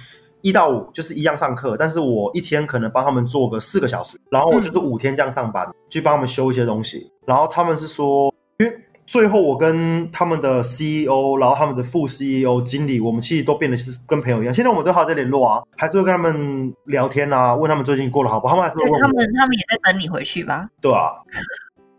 [0.43, 7.11] 一到五就是一样上课，但是我一天可能帮他们做个四个小时，然后我就是五天这样上班，去帮他们修一些东西。
[7.27, 8.30] 然后他们是说。
[8.61, 14.53] 因为最后我跟他们的 CEO，然后他们的副 CEO、经理，我们其实都变得是跟朋友一样。
[14.53, 18.55] 现在我们都还在联络啊，还是会跟他们聊天啊，问他们最近过得好不好。
[18.55, 20.69] 他们还是会问他们，他们也在等你回去吧？
[20.79, 21.13] 对啊，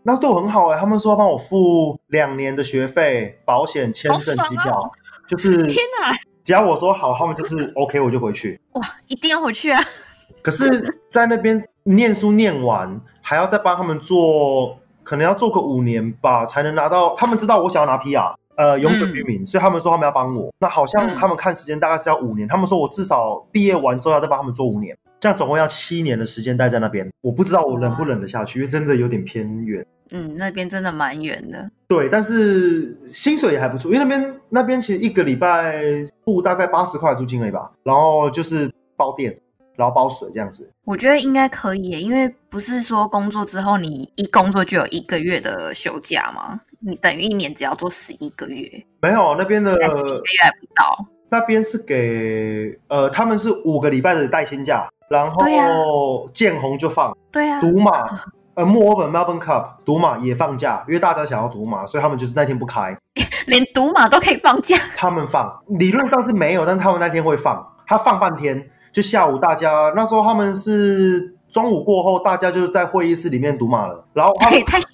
[0.04, 0.78] 那对我很好哎。
[0.78, 4.92] 他们说帮我付两年的学费、保险、签证、机票，
[5.26, 6.16] 就是天哪！
[6.44, 8.60] 只要我说好，他们就是 OK，我就回去。
[8.74, 9.82] 哇，一定要回去啊！
[10.40, 14.78] 可是，在那边念书念完，还要再帮他们做。
[15.02, 17.14] 可能要做个五年吧，才能拿到。
[17.16, 20.52] 他们知道我想要拿 PR，呃，永久居民，所以他们说他们要帮我。
[20.60, 22.46] 那好像他们看时间大概是要五年。
[22.48, 27.10] 他们说我至少毕业完之后要再帮他们做五年，这样总共要七年的时间待在那边。
[27.20, 29.84] 我不知道我忍不忍得下去，因为真的有点偏远。
[30.10, 31.70] 嗯，那边真的蛮远的。
[31.88, 35.82] 对，但是薪水也还不错，因为那边那边其实一个礼拜
[36.24, 39.38] 付大概八十块租金而已吧，然后就是包店。
[39.76, 46.60] 然后包水这样子，我觉得应该可以，因为不是说工作之后你一工作就有一个月的休假吗？
[46.80, 48.68] 你等于一年只要做十一个月。
[49.00, 51.06] 没有那边的，一个月还不到。
[51.30, 57.16] 那边是给呃，他们是五个礼拜的带薪假，然后见红就放。
[57.30, 57.60] 对啊。
[57.60, 58.04] 赌马，
[58.54, 62.94] 呃，墨尔本 Melbourne Cup 赌马也放假，因为大家想要赌马，所以他们就是那天不开。
[63.46, 64.76] 连赌马都可以放假？
[64.96, 68.68] 他们放，理论上是没有，但他们那天会放，他放半天。
[68.92, 74.90] 就下午大家那时候他们是中午过后，大家就是在会议室里面赌马了，然后他们嘿，太爽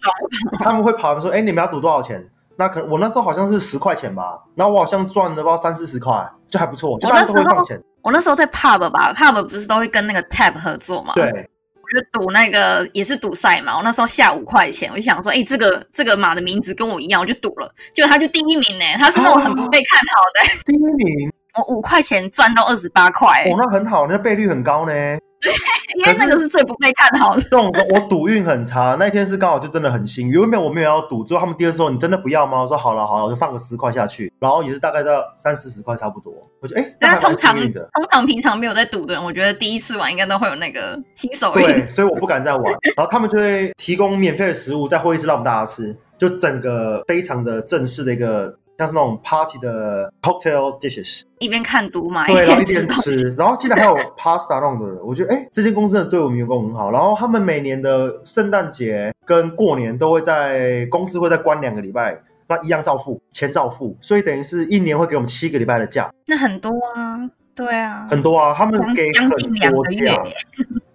[0.52, 0.58] 了！
[0.64, 2.24] 他们会跑说：“哎、你们要赌多少钱？”
[2.56, 7.82] 那可能我那时候好像是十块钱吧，然后我好像赚了不知道三四十块，就还不错，就大家都会我那时候。
[8.02, 13.76] 我那时候在 pub 吧，pub 不是都会跟那个 tab 合作嘛？，对，我就赌那个也是赌赛嘛。
[13.76, 17.70] 我那时候下五块钱，我就想说，哎、这个这个马的名字跟我一样，我就赌了。
[17.92, 20.62] 结果他就第一名呢，他是那种很不被看好的。
[20.64, 24.92] 第一名，我五块钱赚到二十八块，哦，那很好，那倍率很高呢。
[25.40, 25.52] 对
[25.94, 27.40] 因为那个是最不被看好的。
[27.40, 30.32] 这种我赌运很差，那一天是刚好就真的很幸运。
[30.40, 32.60] 原本我没有要赌，最后他们第二次说你真的不要吗？
[32.60, 36.32] 我说好了好了，我就放个十块下去，然后也是大概到三四十块差不多。
[36.60, 37.56] 我觉得哎，那通常。
[37.56, 41.64] 通常平常没有在赌的人，我觉得第一次玩应该都会有那个新手运。
[41.64, 42.64] 对，所以我不敢再玩。
[42.96, 51.22] 然后他们就会提供免费的食物在会议室让我们大家吃，就整个非常的正式的一个，像是那种 party 的 cocktail dishes。
[51.40, 53.34] 一边看读嘛，对，然后一边边吃。
[53.36, 56.90] 然后竟然还有 pasta 那种的，我觉得哎，这间公司真的对我们员工很好。
[56.90, 67.18] 然后他们每年的圣诞节跟过年都会在公司会再关两个礼拜，那一样照付，钱照付，所以等于是一年会给我们七个礼拜的假，那很多啊，
[67.54, 70.22] 对啊，很多啊，他们给很多假，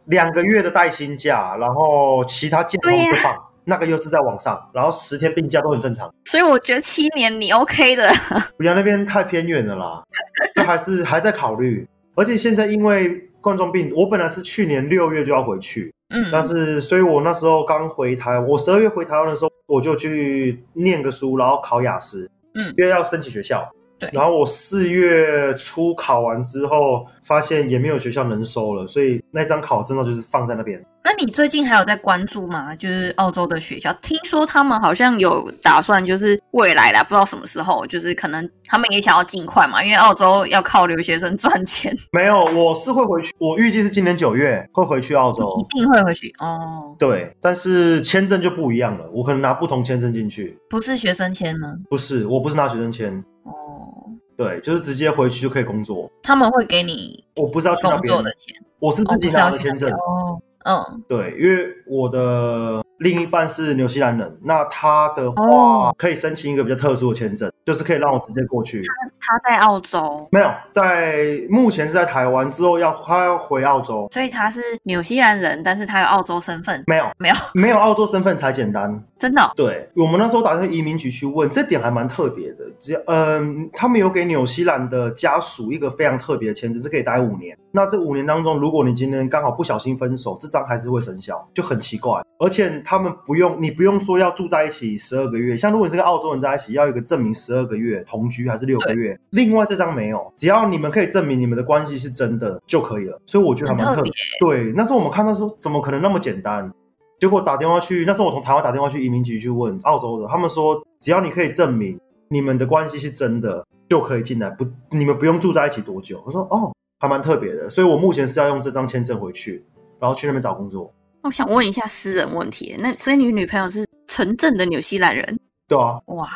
[0.06, 6.13] 两个月的带薪假，然后其他假他们不放，那个又是在网上，然后十天病假都很正常。
[6.26, 8.10] 所以我觉得七年你 OK 的。
[8.58, 10.04] 不要那边太偏远了啦，
[10.56, 11.88] 就还是还在考虑。
[12.15, 13.10] 而且现在因为
[13.41, 23.67] 冠状病，我本来是去年六月就要回去，嗯，但是所以我那时候刚回台，我十二月回台湾的时候，我就去念个书，然后考雅思，嗯因为要申请学校。
[23.99, 30.84] 对然后我四月初考完之后，发现也没有学校能收了，所以那张考证照就是放在那边。
[31.15, 32.76] 那你最近还有在关注吗？
[32.76, 45.47] 就是澳洲的学校，听说他们好像有打算，就是未来啦，不知道什么时候，就是可能他们也想要尽快嘛，因为澳洲要靠留学生赚钱，没有，我是会回去，我预计是今年九月会回去澳洲。
[45.60, 46.95] 一定会回去哦。
[46.97, 50.58] 对，但是签证就不一样了，我可能拿不同签证进去。
[50.67, 51.76] 不是学生签吗？
[51.91, 56.10] 不是，我不是拿学生签，哦，对，就是直接回去就可以工作。
[56.23, 59.91] 他们会给你我不是要去那边工作，的钱，我是哦，自己拿的签证。
[59.91, 68.82] 哦，嗯，对，因为我的另一半是纽西兰人，那他的话哦可以申请一个比较特殊的签证，就是可以让我直接过去。
[69.19, 74.08] 他在澳洲，没有，在目前是在台湾，之后要他要回澳洲。
[74.12, 79.04] 所以他是纽西兰人，但是他有澳洲身份，没有，没有， 没有澳洲身份才简单。
[79.17, 82.65] 真的哦、对我们那时候打算移民局去问，这点还蛮特别的。
[82.78, 87.58] 只要嗯，他们有给纽西兰的家属一个非常特别的签证，是可以待五年。
[87.72, 92.24] 那这五年当中，如果你今天刚好不小心分手，这张还是会生效，就很奇怪。
[92.39, 99.17] 而且他们不用，你不用说要住在一起十二个月，像如果你是跟澳洲人在一起，要有一个证明十二个月同居还是六个月。
[99.30, 103.22] 另外这张没有，只要你们可以证明你们的关系是真的就可以了。
[103.28, 104.12] 所以我觉得还蛮特别。
[104.39, 106.72] 对，那时候我们看到说，怎么可能那么简单？
[107.19, 116.22] 结果打电话去，那时候我从台湾打电话去移民局去问澳洲的，他们说只要你可以证明你们的关系是真的，就可以进来，不，你们不用住在一起多久。
[116.26, 119.63] 我说哦，还蛮特别的，所以我目前是要用这张签证回去，
[120.02, 120.93] 然后去那边找工作。
[121.24, 125.40] 我想问一下私人问题，那所以你女朋友是纯正的纽西兰人？
[125.70, 126.30] 对啊，哇？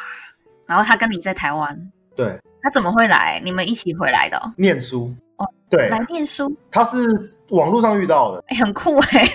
[0.65, 1.78] 然后她跟你在台湾，
[2.15, 3.41] 对，她怎么会来？
[3.43, 7.06] 你们一起回来的哦、念书哦，对，来念书，她是
[7.50, 9.28] 网络上遇到的，哎、很酷哎、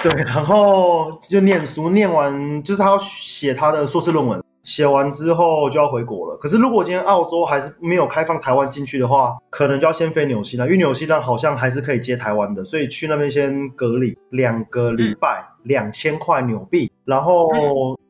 [0.00, 6.36] 对，然后就念书，念完就是她要写她的硕士论文，写完之后就要回国了。
[6.36, 17.48] 可是如果今天澳洲还是没有开放台湾进去的话，可能就要先飞纽西兰，因为纽西兰好像还是可以接台湾的，所以去那边先隔离两个礼拜，两千块纽币，然后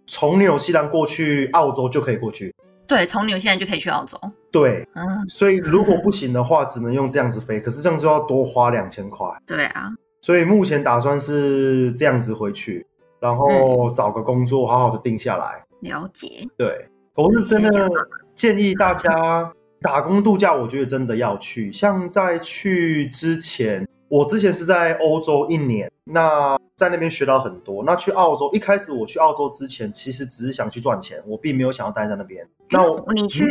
[0.07, 2.55] 从纽西兰过去澳洲就可以过去。
[2.89, 4.19] 对，从纽西兰就可以去澳洲。
[4.51, 9.25] 对，嗯， 所以如果不行的话，只能用这样子飞，可是这样就要多花两千块。
[9.47, 12.85] 对啊，所以目前打算是这样子回去，
[13.21, 15.63] 然后找个工作，好好的定下来。
[15.81, 16.29] 了解。
[16.57, 17.91] 对，我是真的
[18.35, 21.73] 建议大家打工度假，我觉得真的要去。
[21.73, 27.83] 像在去之前，我之前是在欧洲一年，那在那边学到很多。
[27.85, 32.47] 那去澳洲，一开始我去澳洲之前，其实只是想去赚钱，我并没有想要待在那边。
[32.71, 33.45] 那我你去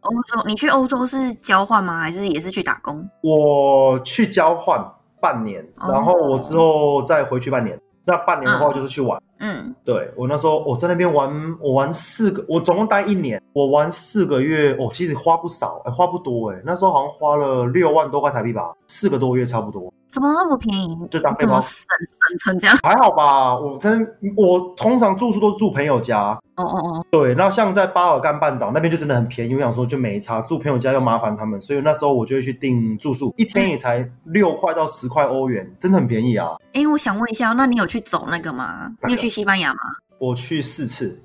[0.00, 2.00] 欧洲，你去欧洲是交换吗？
[2.00, 3.08] 还是也是去打工？
[3.22, 4.84] 我去交换
[5.20, 7.78] 半年，哦然后我之后再回去半年。
[8.04, 11.28] 那半年的话嗯就是去玩，嗯，对我那时候我在那边玩，
[11.60, 19.92] 我玩四个，我总共待一年，我玩四个月，哦，其实花不少，哎，花不多，哎，那时候好像花了六万多块台币吧，四个多月差不多。
[20.12, 20.96] 怎么那么便宜？
[21.10, 21.86] 就当背包省
[22.28, 22.76] 省成这样？
[22.82, 24.06] 还好吧，我真
[24.36, 26.38] 我通常住宿都是住朋友家。
[26.56, 36.50] 哦哦哦，对，那像在巴尔干半岛那边就真的很便宜，我想说就没差，住朋友家又麻烦他们，所以那时候我就会去订住宿，一天也才六块到十块欧元，真的很便宜啊。
[36.74, 38.92] 哎，我想问一下，那你有去走那个吗？
[39.06, 39.80] 你有去西班牙吗？
[40.18, 41.22] 我去四次。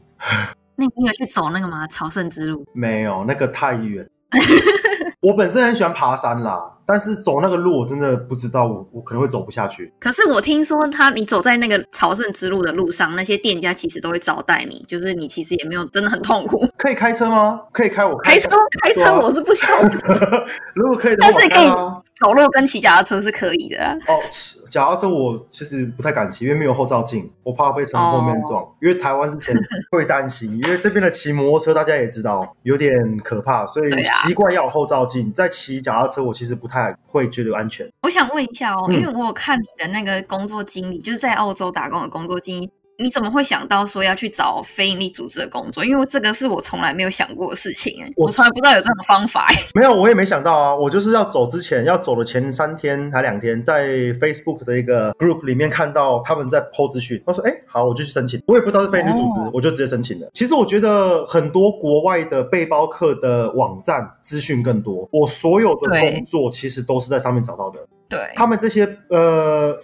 [0.78, 1.86] 那你有去走那个吗？
[1.88, 2.66] 朝圣之路？
[2.74, 4.10] 没有，那个太远。
[5.22, 6.77] 我本身很喜欢爬山啦。
[6.88, 9.94] 但是走那个路，我真的不知道，我我可能会走不下去。
[10.00, 16.66] 可是我听说他，你走在那个朝圣之路的路上，那些店家其实都会招待你，就是你其实也没有真的很痛苦。
[16.78, 17.60] 可以开车吗？
[17.74, 18.50] 可以开我开车，
[18.82, 20.46] 开车我是不晓得。
[20.74, 21.68] 如果可以，但是可以
[22.22, 23.86] 走路跟骑脚踏车是可以的。
[24.08, 24.16] 哦，
[24.70, 28.66] 脚踏车我其实不太敢骑，因为没有后照镜，我怕被从后面撞。
[28.82, 29.54] 因为台湾之前
[29.92, 33.90] 会担心，因为这边的骑摩托车大家也知道有点可怕，所以
[34.26, 35.34] 习惯要有后照镜。
[35.34, 36.77] 在骑脚踏车，我其实不太。
[37.06, 37.88] 会觉得安全。
[38.02, 42.72] 我想问一下哦，因为我有看你的那个工作经历，就是在澳洲打工的工作经历。
[42.98, 45.86] 你怎么会想到说要去找非营利组织的工作？
[45.86, 50.76] 因为这个是我从来没有想过的事情哎，我从来不知道有这种方法 没有，我也没想到啊。
[50.76, 53.88] 我就是要走之前，要走的前三天还两天，在
[54.20, 60.28] Facebook 的一个 group 里面看到他们在 PO 资讯，他说：“哎，好，我就去申请。”我也不知道是非营利组织，我就直接申请了。
[60.34, 67.80] 其实我觉得很多国外的背包客的网站资讯更多，我所有的工作其实都是在上面找到的。
[68.10, 69.78] 对，他们这些呃，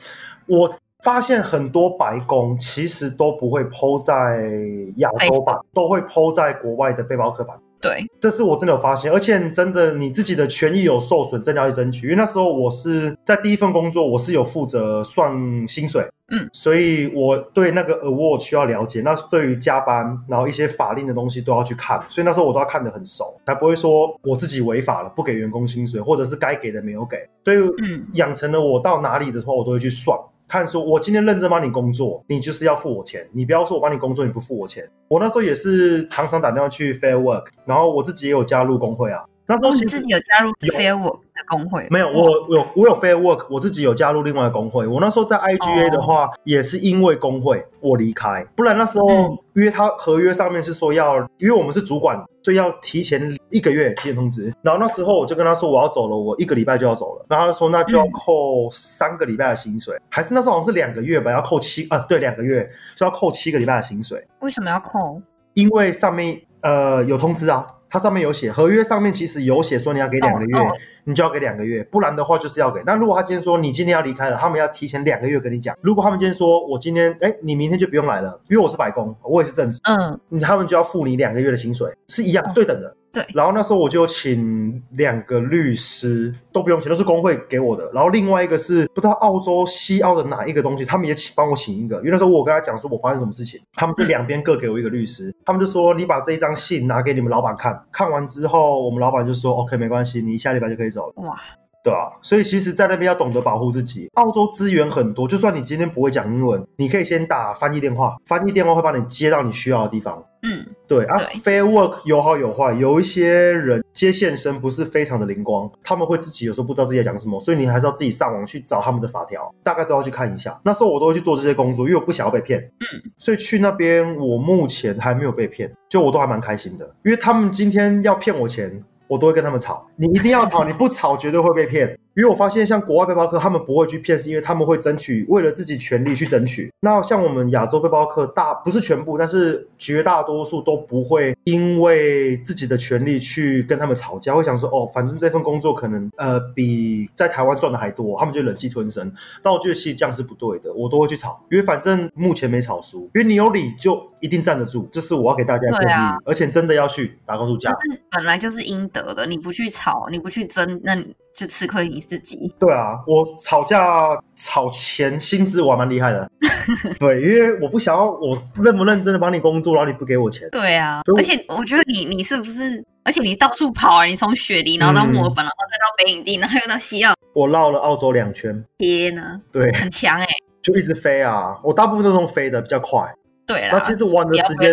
[0.47, 0.73] 我。
[1.03, 4.49] 发现很多白宫其实都不会抛在
[4.97, 7.55] 亚洲版，都会抛在国外的背包客版。
[7.81, 12.07] 对，这是我真的有发现，而且真的你自己的权益有受损，真的要去争取。
[12.07, 15.33] 因为那时候我是在第一份工作，我是有负责算
[15.67, 16.01] 薪水，
[16.31, 19.01] 嗯，所以我对那个 award 需要了解。
[19.01, 27.17] 那对于加班，然后一些法令的东西都要去看，所以那时候我都要看得很熟，才不会说我自己违法了不给员工薪水，或者是该给的没有给。
[27.43, 30.17] 所以，嗯，养成了我到哪里的话，我都会去算。
[30.53, 33.27] 看，说我今天认真帮你工作，你就是要付我钱。
[33.33, 34.87] 你不要说我帮你工作，你不付我钱。
[35.07, 39.23] 我那时候也是常常打电话去 Fair Work，然后我自己也有加入工会啊。
[39.45, 41.85] 那时候你自己有加入 Fair Work 的工会？
[41.89, 44.87] 没有，我有我有 Fair Work，我自己有加入另外的工会。
[44.87, 49.07] 我那时候在 IGA 的话，也是因为工会我离开，不然那时候
[49.53, 54.53] 因为他合约上面是说要，因为我们是主管，所以要提前一个月提前通知。
[54.61, 57.25] 然后那时候我就跟他说我要走了，我一个礼拜就要走了。
[57.27, 64.25] 然后他说那就要扣三个礼拜的薪水，还是那时候好像是两个月吧，要扣七啊，对，两个月就要扣七个礼拜的薪水。
[64.39, 65.21] 为什么要扣？
[65.53, 67.65] 因为上面呃有通知啊。
[67.93, 70.57] 它上面有写，合约上面其实有写说你要给两个月，
[71.03, 72.81] 你就要给两个月，不然的话就是要给。
[72.87, 75.77] 那如果他今天说你今天要离开了，他们要提前两个月跟你讲。
[75.79, 82.97] 如果他们今天说我今天，哎，你明天就不用来了，因为我是白工，我也是正职，嗯，他们就要付你两个月的薪水，是一样对等的。
[83.13, 87.87] 对，然后那时候我就请两个律师，都不用钱，都是工会给我的。
[87.93, 91.97] 然后另外一个是不知道澳洲西澳的哪一个东西，他们也请帮我请一个。
[91.97, 95.31] 因为那时候我跟他讲说我发生什么事情，他们就两边各给我一个律师。
[95.45, 101.13] 他们就说你把这一张信拿给你们老板看，看完之后我们老板就说 OK 没关系，你下礼拜就可以走了。
[101.17, 101.39] 哇。
[101.83, 104.09] 对啊，所以其实，在那边要懂得保护自己。
[104.13, 110.23] 澳洲资源很多，就算你今天不会讲英文，你可以先打翻译电话，翻译电话会帮你接到你需要的地方。
[110.43, 111.15] 嗯，对啊。
[111.43, 120.59] Fair work 有好有坏，有一些人接线生不是非常的灵光，他们会自己有时候不知道自己在讲什么，所以你还是要自己上网去找他们的法条，大概都要去看一下。
[120.63, 122.59] 那时候我都会去做这些工作，因为我不想要被骗。
[122.61, 128.83] 嗯，所以去那边我目前还没有被骗，就我都还蛮开心的，因为他们今天要骗我钱。
[129.05, 131.99] 我都会跟他们吵，你一定要吵，你不吵绝对会被骗。
[132.15, 136.71] 因为我发现像国外背包客，他们不会去骗，是因为他们会争取，为了自己权利去争取。
[136.79, 149.11] 那像我们亚洲背包客，大不是全部，但是绝大多数都不会因为自己的权利去跟他们吵架，会想说哦，反正这份工作可能呃比在台湾赚的还多，他们就忍气吞声。
[149.41, 155.91] 但我觉得其实这样是不对的，我都会去吵，因为反正目前没吵输，因为你有理就一定站得住，这是我要给大家建议，
[156.25, 161.15] 而且真的要去打工度假，是本来就是应得的，你不去吵，你不去争，那你。
[161.35, 162.53] 就吃亏你自己。
[162.59, 166.29] 对啊，我吵架吵钱薪资我还蛮厉害的。
[166.99, 170.47] 对，因为我不想要我认不认真的帮你工作，然后你不给我钱。
[170.51, 172.83] 对啊，而且我觉得你你是不是？
[173.05, 177.13] 而且你到处跑啊，你从雪梨，然后到墨尔本，然后再到北影地，然后又到西澳。
[177.33, 178.63] 我绕了澳洲两圈。
[178.77, 180.25] 天呐，对，很强哎。
[180.61, 183.13] 就一直飞啊，我大部分都用飞的，比较快。
[183.45, 183.71] 对啊。
[183.73, 184.71] 那其实玩的时间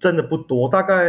[0.00, 1.04] 真的不多，大概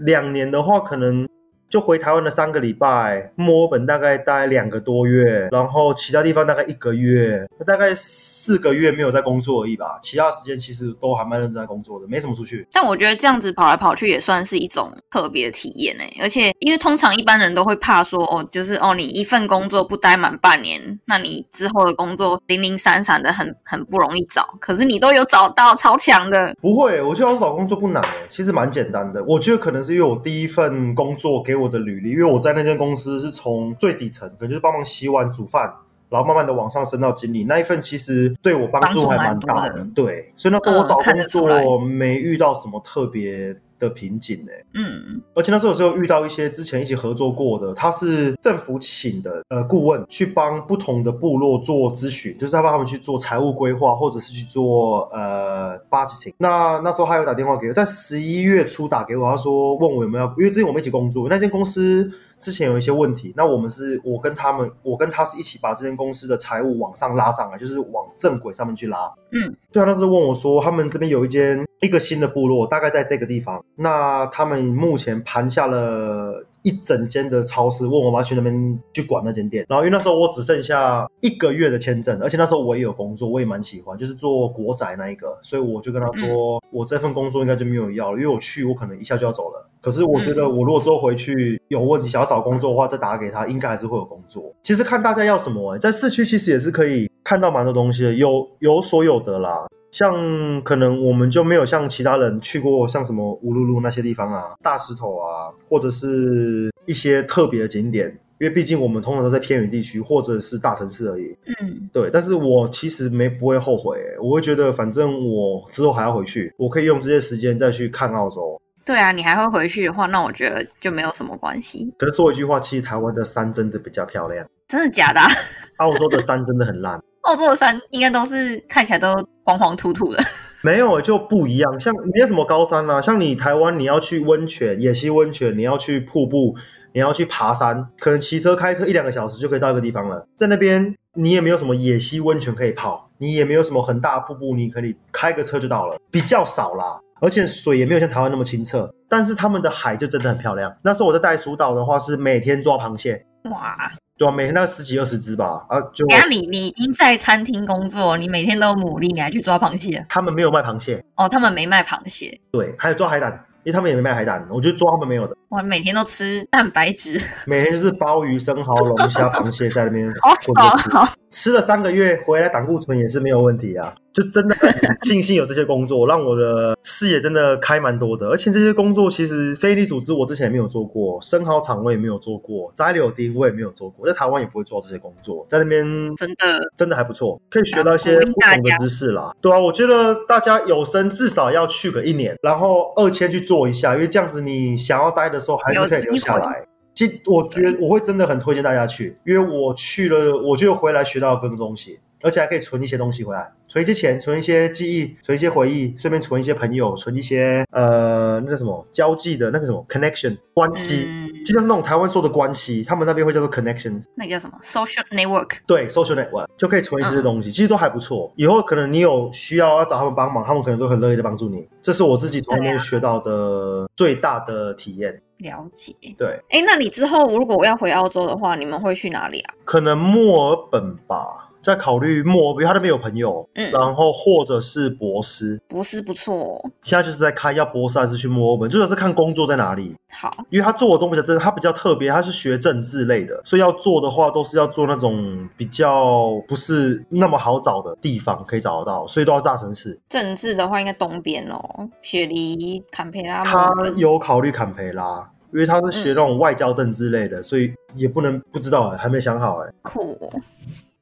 [0.00, 1.28] 两年的话，可能。
[1.68, 9.98] 就回台湾的三个礼拜，墨尔本大概待两个多月，然后其他地方大概一个月，大概四个月没有在工作而已吧。
[10.00, 12.66] 其他时间其实都还蛮认真在工作的，没什么出去。
[12.72, 24.56] 但我觉得这样子跑来跑去也算是一种特别的体验哎，而且因为通常一般人都会怕说哦，就是哦你一份工作不待满半年，那你之后的工作零零散散的很 很不容易找。
[24.60, 26.54] 可是你都有找到，超强的。
[26.60, 29.22] 不会，我觉得找工作不难哎，其实蛮简单的。
[29.24, 35.72] 我觉得可能是因为我第一份工作给我的履历，因为我在那间公司是从最底层，可能就是帮忙洗碗煮饭，
[36.08, 37.42] 然后慢慢的往上升到经理。
[37.44, 39.84] 那一份其实对我帮助还蛮大的。
[39.94, 43.56] 对，所以那时候我找工作没遇到什么特别。
[43.78, 44.52] 的瓶颈呢？
[44.74, 56.34] 嗯，而且那时候有遇到一些之前一起合作过的，他是政府请的呃顾问，去帮不同的部落做咨询，就是他帮他们去做财务规划，或者是去做呃 budgeting。
[56.38, 62.10] 那那时候他有打电话给我，在十一月初打给我，他说问我有没有，因为之前我们一起工作，那间公司。
[62.38, 69.12] 之前有一些问题，那我们是我跟他们，我跟他是一起把这间公司的财务往上拉上来，就是往正轨上面去拉。
[69.32, 79.64] 嗯，对啊，当时问我说，他们这边有一间一个新的部落，大概在这个地方，那他们目前盘下了一整间的超市，问我妈去那边去管那间店。
[79.68, 89.70] 然后因为那时候我只剩下一个月的签证，而且那时候我也有工作，我也蛮喜欢，就是做国仔那一个，所以我就跟他说，我这份工作应该就没有要了，因为我去我可能一下就要走了。
[89.80, 94.52] 可是我觉得，我如果之后回去有问题，想要找工作的话，再打给他，应该还是会有工作。
[94.64, 99.64] 其实看大家要什么，在市区其实也是可以看到蛮多东西的，有有所有的啦。
[99.96, 111.34] 像可能我们就没有像其他人去过像什么乌鲁鲁那些地方啊，大石头啊，或者是一些特别的景点，因为毕竟我们通常都在偏远地区或者是大城市而已。
[111.62, 112.10] 嗯，对。
[112.12, 118.60] 但是我其实没不会后悔，我会觉得反正我之后还要回去，我可以用这些时间再去看澳洲。
[118.84, 121.90] 对啊，你还会回去的话，那我觉得就没有什么关系。
[121.96, 124.46] 可是说一句话，其实台湾的山真的比较漂亮。
[124.68, 125.20] 真的假的？
[125.78, 127.02] 澳洲的山真的很烂。
[127.26, 129.12] 澳洲的山应该都是看起来都
[129.44, 130.18] 黄黄土土的。
[130.62, 131.78] 没有，就不一样。
[131.78, 136.56] 像没有什么高山啊，像你台湾，你要去温泉、野溪温泉，你要去瀑布，
[136.92, 140.26] 你要去爬山，可能骑车、开车一两个小时就可以到一个地方了。
[140.36, 146.98] 在那边，你也没有什么野溪温泉可以泡，你也没有什么很大瀑布，你可以开个车就到了，比较少啦。
[147.20, 150.74] 而且水也没有像台湾那么清澈，但是他们的海就真的很漂亮。
[150.82, 156.06] 那时候我在袋鼠岛的话，是每天抓螃蟹，哇，对啊，每天大概十几二十只吧，啊，就。
[156.06, 160.04] 等下你你已经在餐厅工作，你每天都努力，你还去抓螃蟹？
[160.08, 162.40] 他们没有卖螃蟹哦，他们没卖螃蟹。
[162.50, 163.44] 对，还有抓海胆。
[163.64, 165.36] 因为他们也没卖海胆，我觉得抓他们没有的。
[165.48, 171.08] 我每天都吃蛋白质，每天就是鲍鱼、生蚝、龙虾、 螃蟹在那边好爽。
[171.36, 173.94] 吃了三个月回来，胆固醇也是没有问题啊。
[174.10, 174.72] 就真的很
[175.02, 178.26] 庆幸有这些工作，让我的视野真的开蛮多的。
[178.28, 185.84] 而且这些工作其实非利组织我之前也没有做过，生蚝厂我也没有做过，摘柳丁我也没有做过，在台湾也不会做这些工作，在那边
[186.16, 189.30] 真的真的还不错，可以学到一些不同的知识啦。
[189.42, 196.66] 对啊，我觉得大家有生至少要去个一年，然后二千去做一下，因为这样子你想要待的时候还是可以留下来。
[196.96, 202.00] 其我觉得我会真的很推荐大家去，因为我去了，我就回来学到更多东西。
[202.22, 211.06] 而且还可以存一些东西回来，存一些钱，存一些记忆，存一些回忆，顺便存一些朋友，存一些呃那个什么交际的那个什么 connection 关系，
[211.44, 215.58] 就像是那种台湾说的关系，他们那边会叫做 connection，那叫什么 social network？
[215.66, 218.32] 对，social network 就可以存一些东西，其实都还不错。
[218.36, 221.68] 以后可能你有需要要找他们帮忙，他们可能都很乐意的帮助你。
[221.82, 225.20] 这是我自己从那边学到的最大的体验。
[225.38, 225.94] 了解。
[226.16, 229.54] 对，哎，那你之后如果我要回澳洲的话，你们会去哪里啊？
[229.64, 231.45] 可能墨尔本吧。
[231.66, 236.62] 在考虑墨尔本，他那边有朋友，嗯，然后或者是博士，博士不错。
[236.82, 239.96] 现在就是在看要博士还是去墨尔本，主要是看工作在哪里。
[240.12, 249.98] 好，因为他做的东西真的，他比较特别，他是学政治类的，所以要做的话都是要做那种比较不是那么好找的地方可以找得到，所以都要大城市。
[250.08, 253.42] 政治的话应该东边哦，雪梨、坎培拉。
[253.42, 259.72] 他有考虑坎培拉，因为他是学那种外交政治类的，所以也不能不知道哎，还没想好哎。
[259.82, 260.16] 酷。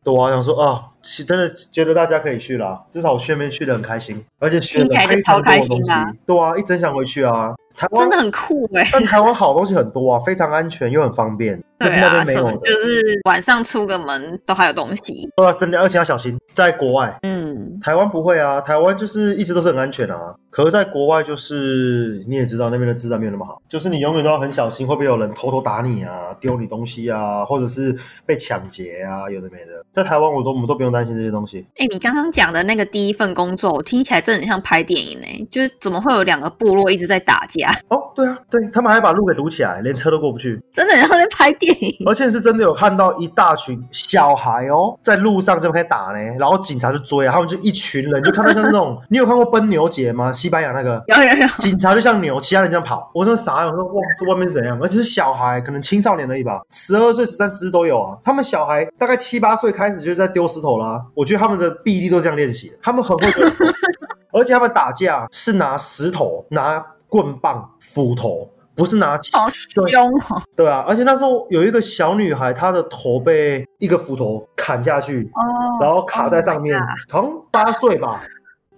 [0.04, 0.82] 对啊，想说啊，
[1.26, 6.12] 真的觉得大家可以去啦，至少我去那边去的很开心，而且学的非常开心啊。
[6.26, 7.54] 对啊，一直想回去啊。
[7.76, 11.60] 台湾真的很酷哎，但台湾好东西很多啊，非常安全又很方便。
[11.76, 15.28] 对啊，什么就是晚上出个门都还有东西。
[15.36, 17.18] 对啊，真的，而且要小心，在国外。
[17.22, 20.34] 嗯，台湾不会啊，台湾就是一直都是很安全啊。
[20.54, 27.92] 可是在国外就是你也知道那边的治安没有那么好，就是你永远都要很小心，会不会有人偷偷打你啊，丢你东西啊，或者是
[28.24, 29.84] 被抢劫啊，有的没的。
[29.92, 31.66] 在台湾我都我们都不用担心这些东西。
[31.76, 37.72] 哎，你刚刚讲的那个第一份工作，我听起来真的很像拍电影呢，就是怎么会有两个部落一直在打架？
[37.88, 41.96] 哦，对啊，对他们还把路给堵起来，连车都过不去，真的然后在拍电影。
[42.06, 50.32] 而且是真的有看到一大群小孩哦，在路上这么开始打呢，然后警察就追啊，他们就一群人，就看到像那种， 你有看过奔牛节吗？
[50.44, 54.78] 西班牙那个有有有，警察就像牛，其他人这样跑，我说啥，我说哇，这外面是怎样？
[54.82, 58.18] 而且是小孩，可能青少年而已吧，十二岁、十三、十四都有啊。
[58.22, 63.48] 他们小孩大概七八岁开始就在丢石头啦，我觉得他们的臂力都这样练习，他们很会丢，
[64.38, 68.50] 而且他们打架是拿石头、拿棍棒、斧头。
[68.76, 76.76] 不是拿好凶哦，对啊，而且那时候有一个小女孩，她的头被一个斧头砍下去，哦，然后卡在上面，
[77.08, 78.20] 好像八岁吧，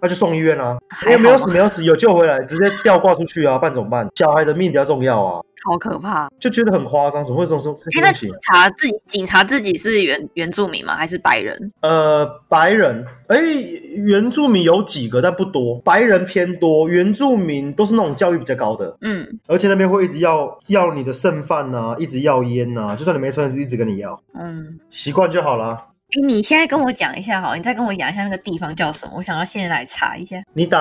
[0.00, 0.76] 那就送医院啊，
[1.08, 4.08] 也没有死，没有死，有救回来，直接吊挂出去啊，办怎么办？
[4.14, 5.42] 小孩的命比较重要啊。
[5.64, 7.76] 好可怕，就觉得很夸张，怎么会这种说？
[7.96, 10.94] 因为警察自己，警察自己是原原住民吗？
[10.94, 11.72] 还是白人？
[11.80, 13.04] 呃，白人。
[13.26, 13.36] 哎，
[13.96, 18.96] 原住民有几个，但不多，白人偏多，原住民都是那种教育比较高的。
[19.00, 24.20] 嗯，而且那边会一直要要你的剩饭呐，一直要烟呐，就算你没穿，是一直跟你要。
[24.34, 25.76] 嗯，习惯就好了。
[26.14, 29.14] 哎，你现在跟我讲一下好，你再跟我讲一下那个地方叫什么？
[29.16, 30.40] 我想要现在来查一下。
[30.52, 30.80] 你打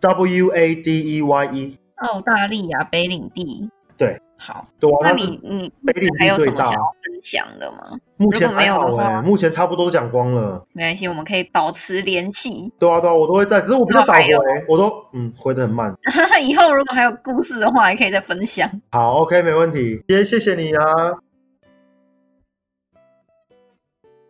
[0.00, 3.70] W A D E Y E，澳大利亚北领地。
[3.96, 4.66] 对，好，
[5.02, 5.72] 那你你
[6.18, 7.98] 还有什么想要分享的吗？
[8.16, 10.62] 目前没有的话，目前差不多都讲光了。
[10.72, 12.70] 没关系，我们可以保持联系。
[12.78, 14.22] 对啊，对啊，我都会在，只是我比较少回，
[14.68, 15.94] 我都嗯回的很慢。
[16.42, 18.68] 以后如果还有故事的话，也可以再分享。
[18.90, 20.02] 好，OK，没问题。
[20.08, 20.84] 谢谢谢你啊。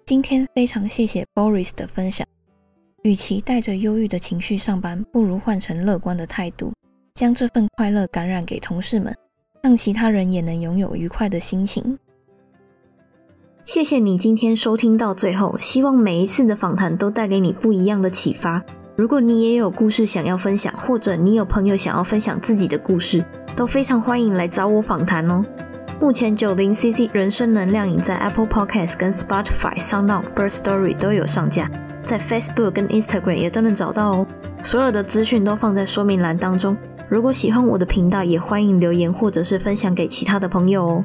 [0.04, 2.26] 今天非常谢谢 Boris 的分享。
[3.02, 6.72] 与其带着忧郁的情绪上班，不如换成乐观的态度，
[7.14, 9.14] 将这份快乐感染给同事们。
[9.62, 11.96] 让其他人也能拥有愉快的心情。
[13.64, 18.60] 谢谢你今天收听到最后，希望每一次的访谈都带给你不一样的启发。
[18.96, 23.24] 如果你也有故事想要分享，或者你有朋友想要分享自己的故事，
[23.54, 25.44] 都非常欢迎来找我访谈哦。
[26.02, 31.70] 目前九零 CC 人生能量饮在 Apple Podcast、跟 Spotify、SoundOn、First Story 都有上架，
[32.04, 34.26] 在 Facebook 跟 Instagram 也都能找到哦。
[34.64, 36.76] 所有的资讯都放在说明栏当中。
[37.08, 41.04] 如果喜欢我的频道，也欢迎留言或者是分享给其他的朋友哦。